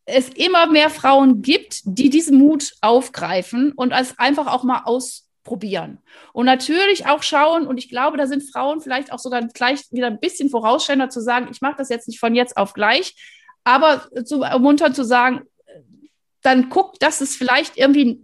es 0.06 0.30
immer 0.30 0.68
mehr 0.68 0.90
Frauen 0.90 1.42
gibt, 1.42 1.82
die 1.84 2.10
diesen 2.10 2.38
Mut 2.38 2.74
aufgreifen 2.82 3.72
und 3.74 3.92
es 3.92 4.18
einfach 4.20 4.48
auch 4.48 4.64
mal 4.64 4.84
ausprobieren. 4.86 6.00
Und 6.32 6.46
natürlich 6.46 7.08
auch 7.08 7.24
schauen, 7.24 7.66
und 7.66 7.78
ich 7.78 7.90
glaube, 7.90 8.18
da 8.18 8.28
sind 8.28 8.44
Frauen 8.44 8.82
vielleicht 8.82 9.12
auch 9.12 9.20
sogar 9.20 9.42
gleich 9.48 9.82
wieder 9.92 10.08
ein 10.08 10.20
bisschen 10.20 10.50
vorausschauender 10.50 11.10
zu 11.10 11.22
sagen, 11.22 11.48
ich 11.52 11.62
mache 11.62 11.78
das 11.78 11.90
jetzt 11.90 12.08
nicht 12.08 12.20
von 12.20 12.36
jetzt 12.36 12.56
auf 12.58 12.74
gleich, 12.74 13.16
aber 13.64 14.08
zu 14.26 14.44
ermuntern 14.44 14.94
zu 14.94 15.04
sagen, 15.04 15.42
dann 16.44 16.70
guck, 16.70 17.00
dass 17.00 17.22
es 17.22 17.36
vielleicht 17.36 17.76
irgendwie 17.76 18.22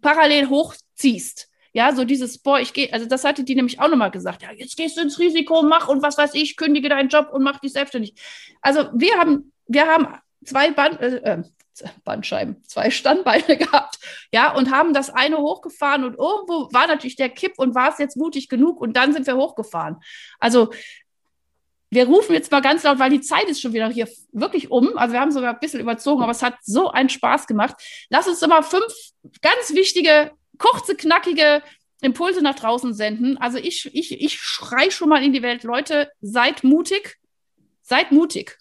parallel 0.00 0.48
hochziehst. 0.48 1.48
Ja, 1.72 1.94
so 1.94 2.04
dieses, 2.04 2.38
boah, 2.38 2.58
ich 2.60 2.72
gehe, 2.72 2.90
also 2.92 3.04
das 3.04 3.24
hatte 3.24 3.44
die 3.44 3.54
nämlich 3.54 3.80
auch 3.80 3.88
nochmal 3.88 4.10
gesagt, 4.10 4.42
ja, 4.42 4.50
jetzt 4.52 4.76
gehst 4.76 4.96
du 4.96 5.02
ins 5.02 5.18
Risiko, 5.18 5.62
mach 5.62 5.88
und 5.88 6.02
was 6.02 6.16
weiß 6.16 6.34
ich, 6.34 6.56
kündige 6.56 6.88
deinen 6.88 7.10
Job 7.10 7.28
und 7.32 7.42
mach 7.42 7.58
dich 7.58 7.72
selbstständig. 7.72 8.14
Also 8.62 8.88
wir 8.94 9.18
haben, 9.18 9.52
wir 9.66 9.86
haben 9.86 10.06
zwei 10.44 10.70
Band, 10.70 11.00
äh, 11.00 11.16
äh, 11.16 11.42
Bandscheiben, 12.04 12.62
zwei 12.64 12.90
Standbeine 12.90 13.56
gehabt, 13.58 13.98
ja, 14.32 14.52
und 14.52 14.70
haben 14.70 14.94
das 14.94 15.10
eine 15.10 15.38
hochgefahren 15.38 16.04
und 16.04 16.18
irgendwo 16.18 16.72
war 16.72 16.86
natürlich 16.86 17.16
der 17.16 17.28
Kipp 17.28 17.54
und 17.58 17.74
war 17.74 17.90
es 17.90 17.98
jetzt 17.98 18.16
mutig 18.16 18.48
genug 18.48 18.80
und 18.80 18.96
dann 18.96 19.12
sind 19.12 19.26
wir 19.26 19.36
hochgefahren. 19.36 19.96
Also 20.38 20.70
wir 21.90 22.06
rufen 22.06 22.34
jetzt 22.34 22.50
mal 22.50 22.60
ganz 22.60 22.82
laut, 22.82 22.98
weil 22.98 23.10
die 23.10 23.20
Zeit 23.20 23.44
ist 23.44 23.60
schon 23.60 23.72
wieder 23.72 23.88
hier 23.88 24.08
wirklich 24.32 24.70
um. 24.70 24.98
Also 24.98 25.12
wir 25.12 25.20
haben 25.20 25.30
sogar 25.30 25.54
ein 25.54 25.60
bisschen 25.60 25.80
überzogen, 25.80 26.22
aber 26.22 26.32
es 26.32 26.42
hat 26.42 26.54
so 26.62 26.90
einen 26.90 27.08
Spaß 27.08 27.46
gemacht. 27.46 27.76
Lass 28.10 28.26
uns 28.26 28.42
immer 28.42 28.62
fünf 28.62 28.92
ganz 29.40 29.72
wichtige, 29.72 30.32
kurze, 30.58 30.96
knackige 30.96 31.62
Impulse 32.00 32.42
nach 32.42 32.56
draußen 32.56 32.92
senden. 32.92 33.38
Also 33.38 33.58
ich, 33.58 33.94
ich, 33.94 34.20
ich 34.20 34.38
schrei 34.38 34.90
schon 34.90 35.08
mal 35.08 35.22
in 35.22 35.32
die 35.32 35.42
Welt, 35.42 35.62
Leute, 35.62 36.10
seid 36.20 36.64
mutig, 36.64 37.18
seid 37.82 38.12
mutig. 38.12 38.58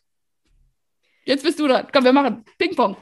Jetzt 1.25 1.43
bist 1.43 1.59
du 1.59 1.67
dran. 1.67 1.88
Komm, 1.91 2.03
wir 2.03 2.13
machen 2.13 2.45
Ping-Pong. 2.59 2.97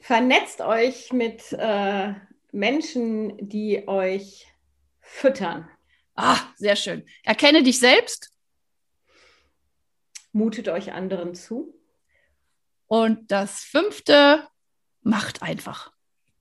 Vernetzt 0.00 0.60
euch 0.60 1.12
mit 1.12 1.52
äh, 1.52 2.12
Menschen, 2.52 3.36
die 3.48 3.88
euch 3.88 4.46
füttern. 5.00 5.68
Ah, 6.14 6.38
sehr 6.56 6.76
schön. 6.76 7.04
Erkenne 7.24 7.62
dich 7.62 7.80
selbst. 7.80 8.30
Mutet 10.32 10.68
euch 10.68 10.92
anderen 10.92 11.34
zu. 11.34 11.74
Und 12.86 13.30
das 13.30 13.64
fünfte, 13.64 14.46
macht 15.00 15.42
einfach. 15.42 15.92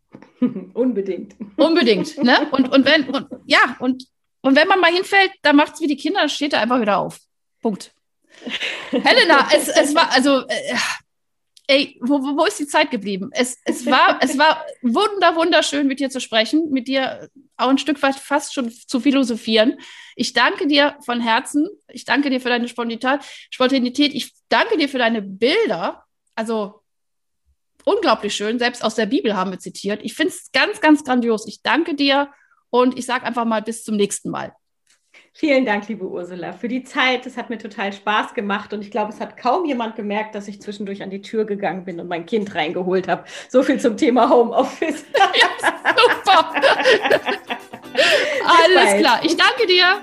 Unbedingt. 0.73 1.35
Unbedingt. 1.55 2.21
Ne? 2.21 2.49
Und, 2.51 2.71
und 2.73 2.85
wenn, 2.85 3.09
und, 3.09 3.27
ja, 3.45 3.77
und, 3.79 4.05
und 4.41 4.55
wenn 4.55 4.67
man 4.67 4.81
mal 4.81 4.91
hinfällt, 4.91 5.31
dann 5.43 5.55
macht 5.55 5.75
es 5.75 5.81
wie 5.81 5.87
die 5.87 5.97
Kinder, 5.97 6.19
dann 6.19 6.29
steht 6.29 6.53
er 6.53 6.59
einfach 6.59 6.81
wieder 6.81 6.97
auf. 6.97 7.19
Punkt. 7.61 7.94
Helena, 8.91 9.49
es, 9.53 9.67
es 9.67 9.95
war, 9.95 10.11
also, 10.11 10.47
äh, 10.47 10.75
ey, 11.67 11.99
wo, 12.01 12.21
wo 12.21 12.45
ist 12.45 12.59
die 12.59 12.67
Zeit 12.67 12.91
geblieben? 12.91 13.29
Es, 13.33 13.57
es, 13.65 13.85
war, 13.85 14.19
es 14.21 14.37
war 14.37 14.63
wunder, 14.81 15.35
wunderschön, 15.35 15.87
mit 15.87 15.99
dir 15.99 16.09
zu 16.09 16.19
sprechen, 16.19 16.71
mit 16.71 16.87
dir 16.87 17.29
auch 17.57 17.69
ein 17.69 17.77
Stück 17.77 18.01
weit 18.01 18.15
fast 18.15 18.53
schon 18.53 18.71
zu 18.71 18.99
philosophieren. 18.99 19.79
Ich 20.15 20.33
danke 20.33 20.67
dir 20.67 20.97
von 21.03 21.21
Herzen. 21.21 21.67
Ich 21.87 22.05
danke 22.05 22.29
dir 22.29 22.41
für 22.41 22.49
deine 22.49 22.67
Spontanität. 22.67 24.13
Ich 24.13 24.33
danke 24.49 24.77
dir 24.77 24.89
für 24.89 24.99
deine 24.99 25.21
Bilder. 25.21 26.03
Also, 26.35 26.81
unglaublich 27.83 28.35
schön. 28.35 28.59
Selbst 28.59 28.83
aus 28.83 28.95
der 28.95 29.05
Bibel 29.05 29.35
haben 29.35 29.51
wir 29.51 29.59
zitiert. 29.59 30.01
Ich 30.03 30.13
finde 30.13 30.33
es 30.33 30.51
ganz, 30.51 30.81
ganz 30.81 31.03
grandios. 31.03 31.47
Ich 31.47 31.61
danke 31.61 31.95
dir 31.95 32.29
und 32.69 32.97
ich 32.97 33.05
sage 33.05 33.25
einfach 33.25 33.45
mal 33.45 33.61
bis 33.61 33.83
zum 33.83 33.95
nächsten 33.95 34.29
Mal. 34.29 34.53
Vielen 35.37 35.65
Dank, 35.65 35.89
liebe 35.89 36.05
Ursula, 36.05 36.53
für 36.53 36.69
die 36.69 36.85
Zeit. 36.85 37.25
Es 37.25 37.35
hat 37.35 37.49
mir 37.49 37.57
total 37.57 37.91
Spaß 37.91 38.35
gemacht 38.35 38.71
und 38.71 38.81
ich 38.81 38.89
glaube, 38.89 39.11
es 39.11 39.19
hat 39.19 39.35
kaum 39.35 39.65
jemand 39.65 39.97
gemerkt, 39.97 40.33
dass 40.33 40.47
ich 40.47 40.61
zwischendurch 40.61 41.03
an 41.03 41.09
die 41.09 41.21
Tür 41.21 41.43
gegangen 41.43 41.83
bin 41.83 41.99
und 41.99 42.07
mein 42.07 42.25
Kind 42.25 42.55
reingeholt 42.55 43.09
habe. 43.09 43.25
So 43.49 43.61
viel 43.61 43.77
zum 43.77 43.97
Thema 43.97 44.29
Homeoffice. 44.29 45.03
Ja, 45.17 45.49
super. 45.97 46.53
Alles 48.45 48.85
bald. 48.85 48.99
klar. 48.99 49.19
Ich 49.23 49.35
danke 49.35 49.67
dir. 49.67 50.01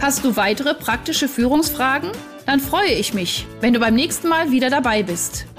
Hast 0.00 0.24
du 0.24 0.36
weitere 0.36 0.74
praktische 0.74 1.26
Führungsfragen? 1.26 2.12
Dann 2.46 2.60
freue 2.60 2.92
ich 2.92 3.12
mich, 3.12 3.44
wenn 3.60 3.72
du 3.72 3.80
beim 3.80 3.94
nächsten 3.96 4.28
Mal 4.28 4.52
wieder 4.52 4.70
dabei 4.70 5.02
bist. 5.02 5.46